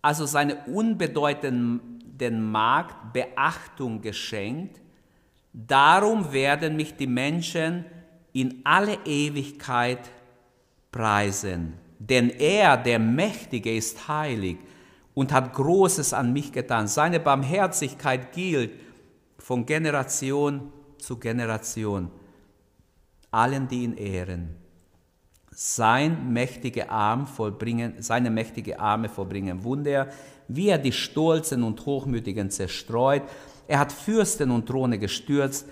Also 0.00 0.26
seine 0.26 0.64
unbedeutende 0.66 1.80
den 2.22 2.52
Magd 2.52 3.12
Beachtung 3.12 4.00
geschenkt, 4.00 4.80
darum 5.52 6.32
werden 6.32 6.76
mich 6.76 6.94
die 6.96 7.06
Menschen 7.06 7.84
in 8.32 8.60
alle 8.64 8.98
Ewigkeit 9.04 10.10
preisen. 10.92 11.74
Denn 11.98 12.30
er, 12.30 12.76
der 12.76 12.98
Mächtige, 12.98 13.74
ist 13.74 14.06
heilig 14.08 14.58
und 15.14 15.32
hat 15.32 15.52
Großes 15.52 16.12
an 16.12 16.32
mich 16.32 16.52
getan. 16.52 16.86
Seine 16.86 17.18
Barmherzigkeit 17.18 18.32
gilt 18.32 18.72
von 19.38 19.66
Generation 19.66 20.72
zu 20.98 21.18
Generation 21.18 22.10
allen, 23.32 23.66
die 23.66 23.82
ihn 23.82 23.96
ehren. 23.96 24.56
Sein 25.50 26.32
mächtige 26.32 26.90
Arm 26.90 27.26
vollbringen, 27.26 27.94
seine 27.98 28.30
mächtige 28.30 28.78
Arme 28.78 29.08
vollbringen 29.08 29.64
Wunder 29.64 30.08
wie 30.48 30.68
er 30.68 30.78
die 30.78 30.92
Stolzen 30.92 31.62
und 31.62 31.84
Hochmütigen 31.84 32.50
zerstreut. 32.50 33.22
Er 33.68 33.78
hat 33.78 33.92
Fürsten 33.92 34.50
und 34.50 34.66
Throne 34.66 34.98
gestürzt 34.98 35.68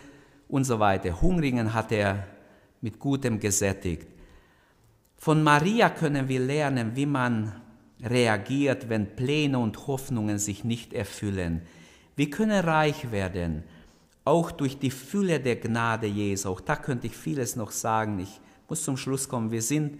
und 0.48 0.64
so 0.64 0.78
weiter. 0.80 1.20
Hungrigen 1.20 1.74
hat 1.74 1.92
er 1.92 2.26
mit 2.80 2.98
Gutem 2.98 3.40
gesättigt. 3.40 4.06
Von 5.16 5.42
Maria 5.42 5.90
können 5.90 6.28
wir 6.28 6.40
lernen, 6.40 6.92
wie 6.94 7.06
man 7.06 7.52
reagiert, 8.02 8.88
wenn 8.88 9.14
Pläne 9.16 9.58
und 9.58 9.86
Hoffnungen 9.86 10.38
sich 10.38 10.64
nicht 10.64 10.94
erfüllen. 10.94 11.62
Wir 12.16 12.30
können 12.30 12.64
reich 12.64 13.12
werden, 13.12 13.64
auch 14.24 14.50
durch 14.50 14.78
die 14.78 14.90
Fülle 14.90 15.40
der 15.40 15.56
Gnade 15.56 16.06
Jesu. 16.06 16.50
Auch 16.50 16.60
da 16.60 16.76
könnte 16.76 17.06
ich 17.06 17.16
vieles 17.16 17.56
noch 17.56 17.70
sagen. 17.70 18.18
Ich 18.20 18.40
muss 18.68 18.84
zum 18.84 18.96
Schluss 18.96 19.28
kommen. 19.28 19.50
Wir 19.50 19.62
sind 19.62 19.98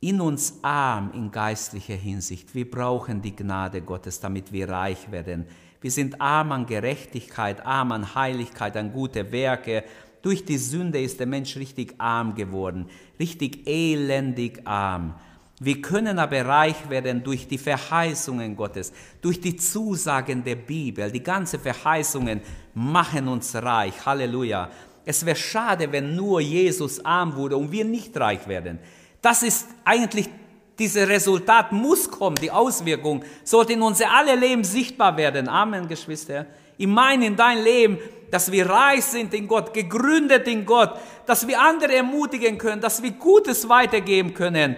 in 0.00 0.20
uns 0.20 0.58
arm 0.62 1.12
in 1.12 1.30
geistlicher 1.30 1.94
Hinsicht. 1.94 2.54
Wir 2.54 2.70
brauchen 2.70 3.20
die 3.20 3.36
Gnade 3.36 3.82
Gottes, 3.82 4.18
damit 4.20 4.50
wir 4.52 4.68
reich 4.68 5.10
werden. 5.10 5.46
Wir 5.80 5.90
sind 5.90 6.20
arm 6.20 6.52
an 6.52 6.66
Gerechtigkeit, 6.66 7.64
arm 7.64 7.92
an 7.92 8.14
Heiligkeit, 8.14 8.76
an 8.76 8.92
gute 8.92 9.32
Werke. 9.32 9.84
Durch 10.22 10.44
die 10.44 10.58
Sünde 10.58 11.00
ist 11.00 11.20
der 11.20 11.26
Mensch 11.26 11.56
richtig 11.56 11.94
arm 11.98 12.34
geworden, 12.34 12.86
richtig 13.18 13.66
elendig 13.66 14.66
arm. 14.66 15.14
Wir 15.62 15.82
können 15.82 16.18
aber 16.18 16.46
reich 16.46 16.88
werden 16.88 17.22
durch 17.22 17.46
die 17.46 17.58
Verheißungen 17.58 18.56
Gottes, 18.56 18.94
durch 19.20 19.42
die 19.42 19.56
Zusagen 19.56 20.42
der 20.42 20.54
Bibel. 20.54 21.10
Die 21.10 21.22
ganzen 21.22 21.60
Verheißungen 21.60 22.40
machen 22.72 23.28
uns 23.28 23.54
reich. 23.54 23.92
Halleluja. 24.06 24.70
Es 25.04 25.24
wäre 25.26 25.36
schade, 25.36 25.92
wenn 25.92 26.16
nur 26.16 26.40
Jesus 26.40 27.04
arm 27.04 27.36
wurde 27.36 27.58
und 27.58 27.70
wir 27.70 27.84
nicht 27.84 28.18
reich 28.18 28.48
werden. 28.48 28.78
Das 29.20 29.42
ist 29.42 29.66
eigentlich, 29.84 30.30
dieses 30.78 31.06
Resultat 31.06 31.72
muss 31.72 32.10
kommen, 32.10 32.36
die 32.36 32.50
Auswirkung 32.50 33.22
sollte 33.44 33.74
in 33.74 33.82
unser 33.82 34.10
alle 34.10 34.36
Leben 34.36 34.64
sichtbar 34.64 35.14
werden. 35.18 35.46
Amen, 35.46 35.86
Geschwister. 35.86 36.46
Ich 36.78 36.86
meine 36.86 37.26
in 37.26 37.36
dein 37.36 37.62
Leben, 37.62 37.98
dass 38.30 38.50
wir 38.50 38.64
reich 38.64 39.04
sind 39.04 39.34
in 39.34 39.46
Gott, 39.46 39.74
gegründet 39.74 40.48
in 40.48 40.64
Gott, 40.64 40.94
dass 41.26 41.46
wir 41.46 41.60
andere 41.60 41.96
ermutigen 41.96 42.56
können, 42.56 42.80
dass 42.80 43.02
wir 43.02 43.10
Gutes 43.10 43.68
weitergeben 43.68 44.32
können. 44.32 44.76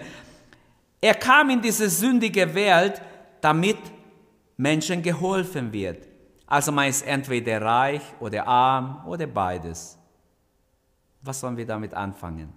Er 1.03 1.15
kam 1.15 1.49
in 1.49 1.61
diese 1.61 1.89
sündige 1.89 2.55
Welt, 2.55 3.01
damit 3.41 3.77
Menschen 4.55 5.01
geholfen 5.01 5.73
wird. 5.73 6.07
Also 6.47 6.71
man 6.71 6.87
ist 6.87 7.05
entweder 7.05 7.61
reich 7.61 8.01
oder 8.21 8.47
arm 8.47 9.05
oder 9.05 9.27
beides. 9.27 9.97
Was 11.21 11.41
sollen 11.41 11.57
wir 11.57 11.65
damit 11.65 11.93
anfangen? 11.93 12.53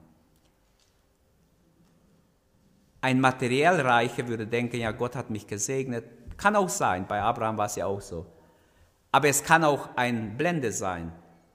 Ein 3.01 3.19
materiell 3.19 3.81
Reicher 3.81 4.29
würde 4.29 4.47
denken, 4.47 4.77
ja, 4.77 4.93
Gott 4.93 5.17
hat 5.17 5.29
mich 5.29 5.49
gesegnet. 5.49 6.05
Kann 6.37 6.55
auch 6.55 6.69
sein, 6.69 7.05
bei 7.09 7.21
Abraham 7.21 7.59
war 7.59 7.67
es 7.67 7.75
ja 7.75 7.87
auch 7.87 8.01
so. 8.01 8.27
Aber 9.11 9.27
es 9.27 9.43
kann 9.43 9.65
auch 9.65 9.89
ein 9.97 10.37
Blende 10.37 10.71
sein, 10.71 11.11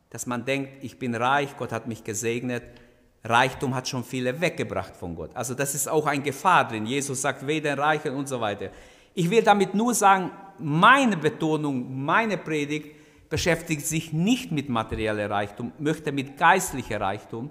dass 0.09 0.25
man 0.25 0.43
denkt, 0.43 0.83
ich 0.83 0.99
bin 0.99 1.15
reich, 1.15 1.55
Gott 1.55 1.71
hat 1.71 1.87
mich 1.87 2.03
gesegnet. 2.03 2.80
Reichtum 3.23 3.75
hat 3.75 3.87
schon 3.87 4.03
viele 4.03 4.39
weggebracht 4.39 4.95
von 4.95 5.15
Gott. 5.15 5.31
Also 5.35 5.53
das 5.53 5.75
ist 5.75 5.87
auch 5.87 6.05
eine 6.07 6.23
Gefahr 6.23 6.67
drin. 6.67 6.85
Jesus 6.85 7.21
sagt, 7.21 7.45
weder 7.45 7.77
Reichen 7.77 8.15
und 8.15 8.27
so 8.27 8.41
weiter. 8.41 8.69
Ich 9.13 9.29
will 9.29 9.43
damit 9.43 9.75
nur 9.75 9.93
sagen, 9.93 10.31
meine 10.57 11.17
Betonung, 11.17 12.03
meine 12.03 12.37
Predigt 12.37 12.95
beschäftigt 13.29 13.85
sich 13.85 14.11
nicht 14.11 14.51
mit 14.51 14.69
materieller 14.69 15.29
Reichtum, 15.29 15.71
möchte 15.79 16.11
mit 16.11 16.37
geistlicher 16.37 16.99
Reichtum. 16.99 17.49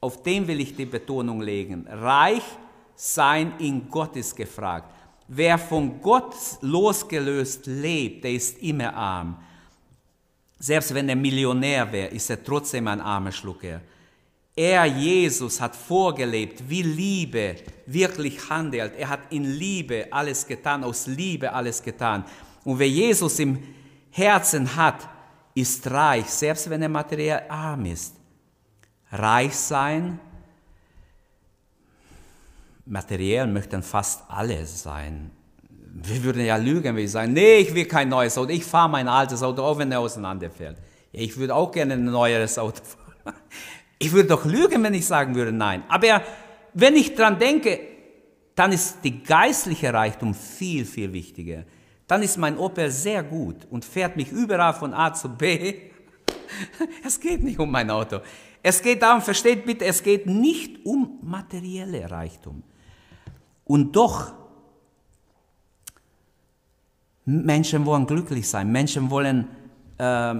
Auf 0.00 0.22
dem 0.22 0.46
will 0.46 0.60
ich 0.60 0.76
die 0.76 0.86
Betonung 0.86 1.40
legen. 1.40 1.86
Reich 1.88 2.42
sein 2.94 3.54
in 3.58 3.88
Gott 3.88 4.16
ist 4.16 4.36
gefragt. 4.36 4.92
Wer 5.28 5.56
von 5.56 6.00
Gott 6.00 6.34
losgelöst 6.60 7.66
lebt, 7.66 8.24
der 8.24 8.32
ist 8.32 8.58
immer 8.62 8.94
arm. 8.94 9.36
Selbst 10.58 10.94
wenn 10.94 11.08
er 11.08 11.16
Millionär 11.16 11.90
wäre, 11.90 12.08
ist 12.08 12.28
er 12.30 12.42
trotzdem 12.42 12.86
ein 12.88 13.00
armer 13.00 13.32
Schlucker. 13.32 13.80
Er, 14.54 14.84
Jesus, 14.84 15.60
hat 15.60 15.74
vorgelebt, 15.74 16.68
wie 16.68 16.82
Liebe 16.82 17.56
wirklich 17.86 18.50
handelt. 18.50 18.94
Er 18.98 19.08
hat 19.08 19.20
in 19.30 19.44
Liebe 19.44 20.06
alles 20.10 20.46
getan, 20.46 20.84
aus 20.84 21.06
Liebe 21.06 21.52
alles 21.52 21.82
getan. 21.82 22.24
Und 22.64 22.78
wer 22.78 22.88
Jesus 22.88 23.38
im 23.38 23.62
Herzen 24.10 24.76
hat, 24.76 25.08
ist 25.54 25.90
reich, 25.90 26.26
selbst 26.26 26.68
wenn 26.68 26.82
er 26.82 26.88
materiell 26.88 27.42
arm 27.48 27.86
ist. 27.86 28.14
Reich 29.10 29.54
sein 29.54 30.18
materiell 32.86 33.46
möchten 33.46 33.82
fast 33.82 34.22
alle 34.28 34.66
sein. 34.66 35.30
Wir 35.94 36.22
würden 36.24 36.44
ja 36.44 36.56
lügen, 36.56 36.84
wenn 36.84 36.96
wir 36.96 37.08
sagen, 37.08 37.32
nee, 37.32 37.58
ich 37.58 37.74
will 37.74 37.84
kein 37.84 38.08
neues 38.08 38.36
Auto, 38.38 38.50
ich 38.50 38.64
fahre 38.64 38.88
mein 38.88 39.08
altes 39.08 39.42
Auto, 39.42 39.62
auch 39.62 39.78
wenn 39.78 39.92
er 39.92 40.00
auseinanderfällt. 40.00 40.78
Ich 41.12 41.36
würde 41.36 41.54
auch 41.54 41.70
gerne 41.70 41.94
ein 41.94 42.04
neueres 42.04 42.58
Auto 42.58 42.82
fahren. 42.82 43.34
Ich 44.02 44.10
würde 44.10 44.30
doch 44.30 44.44
lügen, 44.44 44.82
wenn 44.82 44.94
ich 44.94 45.06
sagen 45.06 45.36
würde, 45.36 45.52
nein. 45.52 45.84
Aber 45.88 46.22
wenn 46.74 46.96
ich 46.96 47.14
dran 47.14 47.38
denke, 47.38 47.78
dann 48.56 48.72
ist 48.72 48.98
die 49.04 49.22
geistliche 49.22 49.94
Reichtum 49.94 50.34
viel, 50.34 50.84
viel 50.84 51.12
wichtiger. 51.12 51.64
Dann 52.08 52.20
ist 52.24 52.36
mein 52.36 52.58
Opel 52.58 52.90
sehr 52.90 53.22
gut 53.22 53.64
und 53.70 53.84
fährt 53.84 54.16
mich 54.16 54.32
überall 54.32 54.74
von 54.74 54.92
A 54.92 55.14
zu 55.14 55.28
B. 55.28 55.74
Es 57.04 57.18
geht 57.18 57.42
nicht 57.44 57.58
um 57.60 57.70
mein 57.70 57.90
Auto. 57.90 58.18
Es 58.60 58.82
geht 58.82 59.02
darum, 59.02 59.22
versteht 59.22 59.64
bitte, 59.64 59.84
es 59.84 60.02
geht 60.02 60.26
nicht 60.26 60.84
um 60.84 61.18
materielle 61.22 62.10
Reichtum. 62.10 62.62
Und 63.64 63.92
doch, 63.94 64.32
Menschen 67.24 67.86
wollen 67.86 68.06
glücklich 68.06 68.48
sein, 68.48 68.70
Menschen 68.70 69.10
wollen 69.10 69.48
äh, 69.96 70.34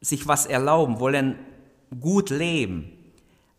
sich 0.00 0.26
was 0.26 0.46
erlauben, 0.46 0.98
wollen 1.00 1.38
gut 2.00 2.30
leben. 2.30 2.92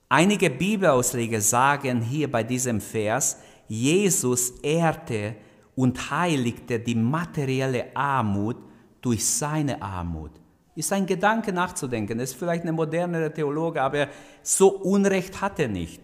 Einige 0.08 0.50
Bibelausleger 0.50 1.42
sagen 1.42 2.02
hier 2.02 2.32
bei 2.32 2.44
diesem 2.44 2.82
Vers, 2.82 3.38
Jesus 3.68 4.52
ehrte 4.64 5.36
und 5.76 6.10
heiligte 6.10 6.80
die 6.80 6.96
materielle 6.96 7.96
Armut 7.96 8.58
durch 9.02 9.26
seine 9.26 9.82
Armut. 9.82 10.32
Ist 10.76 10.92
ein 10.94 11.06
Gedanke 11.06 11.54
nachzudenken, 11.54 12.20
ist 12.20 12.36
vielleicht 12.36 12.64
eine 12.64 12.72
modernere 12.72 13.34
Theologe, 13.34 13.82
aber 13.82 14.08
so 14.42 14.70
Unrecht 14.70 15.42
hat 15.42 15.60
er 15.60 15.68
nicht. 15.68 16.02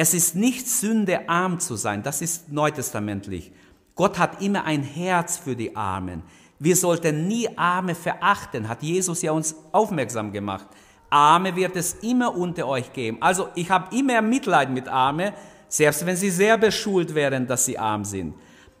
Es 0.00 0.14
ist 0.14 0.36
nicht 0.36 0.68
Sünde, 0.68 1.28
arm 1.28 1.58
zu 1.58 1.74
sein. 1.74 2.02
Das 2.02 2.22
ist 2.22 2.52
neutestamentlich. 2.52 3.50
Gott 3.96 4.16
hat 4.16 4.40
immer 4.40 4.64
ein 4.64 4.84
Herz 4.84 5.38
für 5.38 5.56
die 5.56 5.74
Armen. 5.74 6.22
Wir 6.60 6.76
sollten 6.76 7.26
nie 7.26 7.48
Arme 7.56 7.96
verachten, 7.96 8.68
hat 8.68 8.82
Jesus 8.82 9.22
ja 9.22 9.32
uns 9.32 9.56
aufmerksam 9.72 10.30
gemacht. 10.32 10.68
Arme 11.10 11.56
wird 11.56 11.76
es 11.76 11.94
immer 12.02 12.34
unter 12.34 12.66
euch 12.66 12.92
geben. 12.92 13.18
Also 13.20 13.48
ich 13.54 13.70
habe 13.70 13.94
immer 13.96 14.20
Mitleid 14.20 14.70
mit 14.70 14.88
Arme, 14.88 15.32
selbst 15.68 16.04
wenn 16.04 16.16
sie 16.16 16.30
sehr 16.30 16.58
beschult 16.58 17.14
wären, 17.14 17.46
dass 17.46 17.64
sie 17.64 17.78
arm 17.78 18.04
sind. 18.04 18.34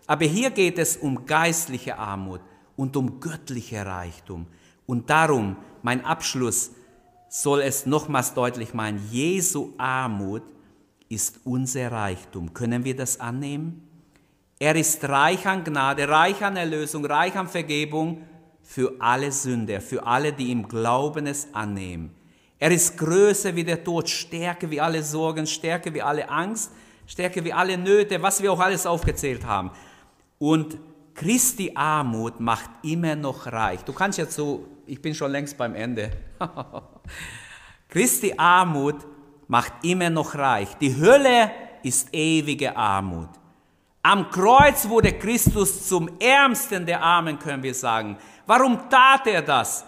Aber 0.06 0.24
hier 0.24 0.50
geht 0.50 0.78
es 0.78 0.96
um 0.96 1.26
geistliche 1.26 1.98
Armut 1.98 2.40
und 2.76 2.96
um 2.96 3.20
göttliche 3.20 3.84
Reichtum. 3.84 4.46
Und 4.86 5.10
darum, 5.10 5.56
mein 5.82 6.04
Abschluss 6.04 6.70
soll 7.28 7.60
es 7.60 7.84
nochmals 7.84 8.32
deutlich 8.32 8.72
machen, 8.72 9.00
Jesu 9.10 9.74
Armut 9.76 10.42
ist 11.08 11.40
unser 11.44 11.92
Reichtum. 11.92 12.54
Können 12.54 12.84
wir 12.84 12.96
das 12.96 13.20
annehmen? 13.20 13.82
Er 14.58 14.74
ist 14.76 15.04
reich 15.08 15.46
an 15.46 15.62
Gnade, 15.62 16.08
reich 16.08 16.42
an 16.42 16.56
Erlösung, 16.56 17.04
reich 17.04 17.36
an 17.36 17.48
Vergebung 17.48 18.22
für 18.62 18.94
alle 18.98 19.30
Sünder, 19.30 19.80
für 19.80 20.06
alle, 20.06 20.32
die 20.32 20.50
im 20.50 20.66
Glauben 20.68 21.26
es 21.26 21.48
annehmen. 21.54 22.17
Er 22.58 22.70
ist 22.70 22.96
größer 22.98 23.54
wie 23.54 23.64
der 23.64 23.82
Tod, 23.82 24.08
stärker 24.08 24.70
wie 24.70 24.80
alle 24.80 25.02
Sorgen, 25.02 25.46
stärker 25.46 25.94
wie 25.94 26.02
alle 26.02 26.28
Angst, 26.28 26.72
stärker 27.06 27.44
wie 27.44 27.52
alle 27.52 27.78
Nöte, 27.78 28.20
was 28.20 28.42
wir 28.42 28.52
auch 28.52 28.60
alles 28.60 28.84
aufgezählt 28.84 29.46
haben. 29.46 29.70
Und 30.38 30.78
Christi 31.14 31.72
Armut 31.74 32.40
macht 32.40 32.70
immer 32.82 33.16
noch 33.16 33.46
reich. 33.46 33.80
Du 33.84 33.92
kannst 33.92 34.18
jetzt 34.18 34.34
so, 34.34 34.66
ich 34.86 35.00
bin 35.00 35.14
schon 35.14 35.30
längst 35.30 35.56
beim 35.56 35.74
Ende. 35.74 36.10
Christi 37.88 38.34
Armut 38.36 38.96
macht 39.48 39.72
immer 39.82 40.10
noch 40.10 40.34
reich. 40.34 40.68
Die 40.80 40.94
Hölle 40.96 41.50
ist 41.82 42.08
ewige 42.12 42.76
Armut. 42.76 43.30
Am 44.02 44.30
Kreuz 44.30 44.88
wurde 44.88 45.12
Christus 45.12 45.88
zum 45.88 46.10
Ärmsten 46.20 46.86
der 46.86 47.02
Armen, 47.02 47.38
können 47.38 47.62
wir 47.62 47.74
sagen. 47.74 48.16
Warum 48.46 48.88
tat 48.88 49.26
er 49.26 49.42
das? 49.42 49.84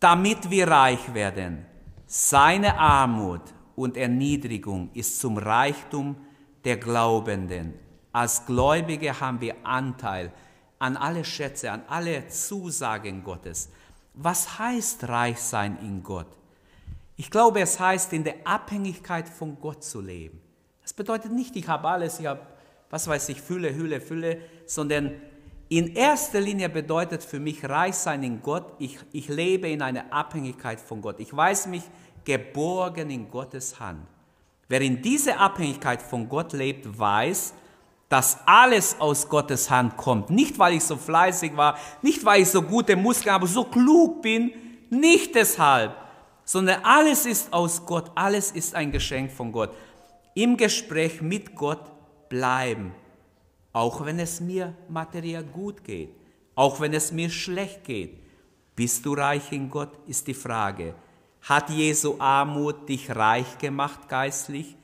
Damit 0.00 0.50
wir 0.50 0.68
reich 0.68 1.12
werden. 1.12 1.66
Seine 2.06 2.78
Armut 2.78 3.42
und 3.74 3.96
Erniedrigung 3.96 4.90
ist 4.94 5.18
zum 5.18 5.38
Reichtum 5.38 6.16
der 6.64 6.76
Glaubenden. 6.76 7.74
Als 8.12 8.46
Gläubige 8.46 9.20
haben 9.20 9.40
wir 9.40 9.56
Anteil 9.64 10.32
an 10.78 10.96
alle 10.96 11.24
Schätze, 11.24 11.70
an 11.72 11.82
alle 11.88 12.28
Zusagen 12.28 13.24
Gottes. 13.24 13.70
Was 14.14 14.58
heißt 14.58 15.08
reich 15.08 15.40
sein 15.40 15.78
in 15.82 16.02
Gott? 16.02 16.28
Ich 17.16 17.30
glaube, 17.30 17.60
es 17.60 17.80
heißt, 17.80 18.12
in 18.12 18.22
der 18.22 18.36
Abhängigkeit 18.44 19.28
von 19.28 19.58
Gott 19.60 19.82
zu 19.82 20.00
leben. 20.00 20.40
Das 20.82 20.92
bedeutet 20.92 21.32
nicht, 21.32 21.56
ich 21.56 21.66
habe 21.66 21.88
alles, 21.88 22.20
ich 22.20 22.26
habe, 22.26 22.40
was 22.90 23.08
weiß 23.08 23.28
ich, 23.30 23.42
Fülle, 23.42 23.74
Hülle, 23.74 24.00
Fülle, 24.00 24.40
sondern 24.66 25.20
in 25.68 25.94
erster 25.94 26.40
Linie 26.40 26.68
bedeutet 26.68 27.22
für 27.22 27.38
mich 27.38 27.68
reich 27.68 27.94
sein 27.94 28.22
in 28.22 28.40
Gott, 28.40 28.72
ich, 28.78 28.98
ich 29.12 29.28
lebe 29.28 29.68
in 29.68 29.82
einer 29.82 30.12
Abhängigkeit 30.12 30.80
von 30.80 31.02
Gott. 31.02 31.20
Ich 31.20 31.34
weiß 31.34 31.66
mich 31.66 31.82
geborgen 32.24 33.10
in 33.10 33.30
Gottes 33.30 33.78
Hand. 33.78 34.06
Wer 34.68 34.80
in 34.80 35.00
dieser 35.02 35.38
Abhängigkeit 35.38 36.00
von 36.00 36.28
Gott 36.28 36.52
lebt, 36.52 36.98
weiß, 36.98 37.54
dass 38.08 38.38
alles 38.46 38.96
aus 38.98 39.28
Gottes 39.28 39.70
Hand 39.70 39.96
kommt. 39.96 40.30
Nicht, 40.30 40.58
weil 40.58 40.74
ich 40.74 40.84
so 40.84 40.96
fleißig 40.96 41.56
war, 41.56 41.78
nicht, 42.00 42.24
weil 42.24 42.42
ich 42.42 42.48
so 42.48 42.62
gute 42.62 42.96
Muskeln 42.96 43.34
habe, 43.34 43.46
so 43.46 43.64
klug 43.64 44.22
bin, 44.22 44.52
nicht 44.90 45.34
deshalb, 45.34 45.94
sondern 46.44 46.82
alles 46.82 47.26
ist 47.26 47.52
aus 47.52 47.84
Gott, 47.84 48.10
alles 48.14 48.52
ist 48.52 48.74
ein 48.74 48.90
Geschenk 48.90 49.30
von 49.30 49.52
Gott. 49.52 49.74
Im 50.34 50.56
Gespräch 50.56 51.20
mit 51.20 51.54
Gott 51.54 51.90
bleiben, 52.30 52.94
auch 53.72 54.04
wenn 54.04 54.18
es 54.18 54.40
mir 54.40 54.74
materiell 54.88 55.44
gut 55.44 55.84
geht, 55.84 56.10
auch 56.54 56.80
wenn 56.80 56.92
es 56.94 57.12
mir 57.12 57.30
schlecht 57.30 57.84
geht. 57.84 58.18
Bist 58.74 59.04
du 59.04 59.14
reich 59.14 59.52
in 59.52 59.70
Gott, 59.70 59.92
ist 60.06 60.26
die 60.26 60.34
Frage. 60.34 60.94
Hat 61.42 61.70
Jesu 61.70 62.16
Armut 62.18 62.88
dich 62.88 63.14
reich 63.14 63.58
gemacht 63.58 64.08
geistlich? 64.08 64.76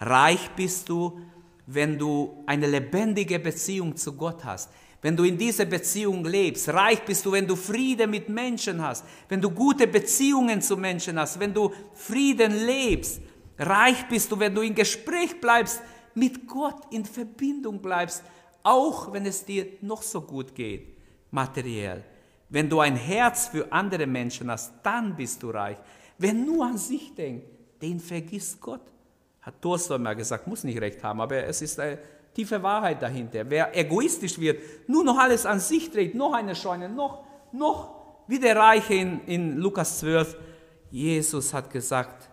Reich 0.00 0.50
bist 0.56 0.88
du, 0.88 1.20
wenn 1.66 1.98
du 1.98 2.42
eine 2.46 2.66
lebendige 2.66 3.38
Beziehung 3.38 3.96
zu 3.96 4.14
Gott 4.14 4.44
hast, 4.44 4.70
wenn 5.02 5.16
du 5.16 5.24
in 5.24 5.36
dieser 5.36 5.64
Beziehung 5.64 6.24
lebst. 6.24 6.68
Reich 6.70 7.02
bist 7.02 7.24
du, 7.26 7.32
wenn 7.32 7.46
du 7.46 7.56
Friede 7.56 8.06
mit 8.06 8.28
Menschen 8.28 8.82
hast, 8.82 9.04
wenn 9.28 9.40
du 9.40 9.50
gute 9.50 9.86
Beziehungen 9.86 10.62
zu 10.62 10.76
Menschen 10.76 11.18
hast, 11.18 11.38
wenn 11.38 11.52
du 11.52 11.72
Frieden 11.94 12.66
lebst. 12.66 13.20
Reich 13.58 14.08
bist 14.08 14.32
du, 14.32 14.38
wenn 14.38 14.54
du 14.54 14.62
in 14.62 14.74
Gespräch 14.74 15.40
bleibst, 15.40 15.82
mit 16.18 16.46
Gott 16.46 16.82
in 16.90 17.04
Verbindung 17.04 17.80
bleibst, 17.80 18.22
auch 18.62 19.12
wenn 19.12 19.26
es 19.26 19.44
dir 19.44 19.66
noch 19.80 20.02
so 20.02 20.20
gut 20.20 20.54
geht, 20.54 20.96
materiell. 21.30 22.04
Wenn 22.48 22.68
du 22.68 22.80
ein 22.80 22.96
Herz 22.96 23.48
für 23.48 23.70
andere 23.70 24.06
Menschen 24.06 24.50
hast, 24.50 24.72
dann 24.82 25.14
bist 25.14 25.42
du 25.42 25.50
reich. 25.50 25.76
Wer 26.16 26.32
nur 26.32 26.66
an 26.66 26.78
sich 26.78 27.14
denkt, 27.14 27.46
den 27.80 28.00
vergisst 28.00 28.60
Gott. 28.60 28.80
Hat 29.42 29.62
Tolstoi 29.62 29.98
mal 29.98 30.16
gesagt, 30.16 30.46
muss 30.46 30.64
nicht 30.64 30.80
recht 30.80 31.02
haben, 31.02 31.20
aber 31.20 31.44
es 31.44 31.62
ist 31.62 31.78
eine 31.78 31.98
tiefe 32.34 32.62
Wahrheit 32.62 33.00
dahinter. 33.00 33.48
Wer 33.48 33.76
egoistisch 33.76 34.38
wird, 34.38 34.60
nur 34.88 35.04
noch 35.04 35.18
alles 35.18 35.46
an 35.46 35.60
sich 35.60 35.90
dreht, 35.90 36.14
noch 36.14 36.32
eine 36.32 36.54
Scheune, 36.54 36.88
noch, 36.88 37.24
noch, 37.52 37.94
wie 38.26 38.38
der 38.38 38.56
Reiche 38.56 38.94
in, 38.94 39.20
in 39.26 39.56
Lukas 39.58 40.00
12, 40.00 40.36
Jesus 40.90 41.54
hat 41.54 41.70
gesagt, 41.70 42.28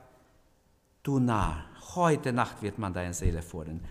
du 1.03 1.19
Narr, 1.19 1.65
heute 1.95 2.33
Nacht 2.33 2.61
wird 2.61 2.77
man 2.77 2.93
deine 2.93 3.13
Seele 3.13 3.41
fordern. 3.41 3.81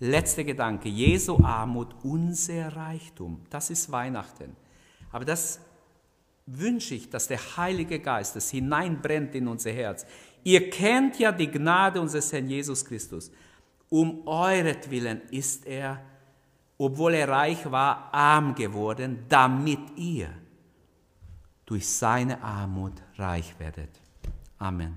Letzter 0.00 0.44
Gedanke, 0.44 0.88
Jesu 0.88 1.42
Armut, 1.42 1.94
unser 2.04 2.74
Reichtum, 2.76 3.40
das 3.50 3.70
ist 3.70 3.90
Weihnachten. 3.90 4.56
Aber 5.10 5.24
das 5.24 5.60
wünsche 6.46 6.94
ich, 6.94 7.10
dass 7.10 7.28
der 7.28 7.56
Heilige 7.56 7.98
Geist 7.98 8.36
es 8.36 8.50
hineinbrennt 8.50 9.34
in 9.34 9.48
unser 9.48 9.72
Herz. 9.72 10.06
Ihr 10.44 10.70
kennt 10.70 11.18
ja 11.18 11.32
die 11.32 11.50
Gnade 11.50 12.00
unseres 12.00 12.32
Herrn 12.32 12.48
Jesus 12.48 12.84
Christus. 12.84 13.30
Um 13.90 14.26
euretwillen 14.26 15.22
ist 15.30 15.66
er, 15.66 16.00
obwohl 16.76 17.14
er 17.14 17.28
reich 17.28 17.70
war, 17.70 18.12
arm 18.12 18.54
geworden, 18.54 19.24
damit 19.28 19.80
ihr 19.96 20.28
durch 21.66 21.88
seine 21.88 22.42
Armut 22.42 22.94
reich 23.16 23.54
werdet. 23.58 23.90
Amen. 24.58 24.96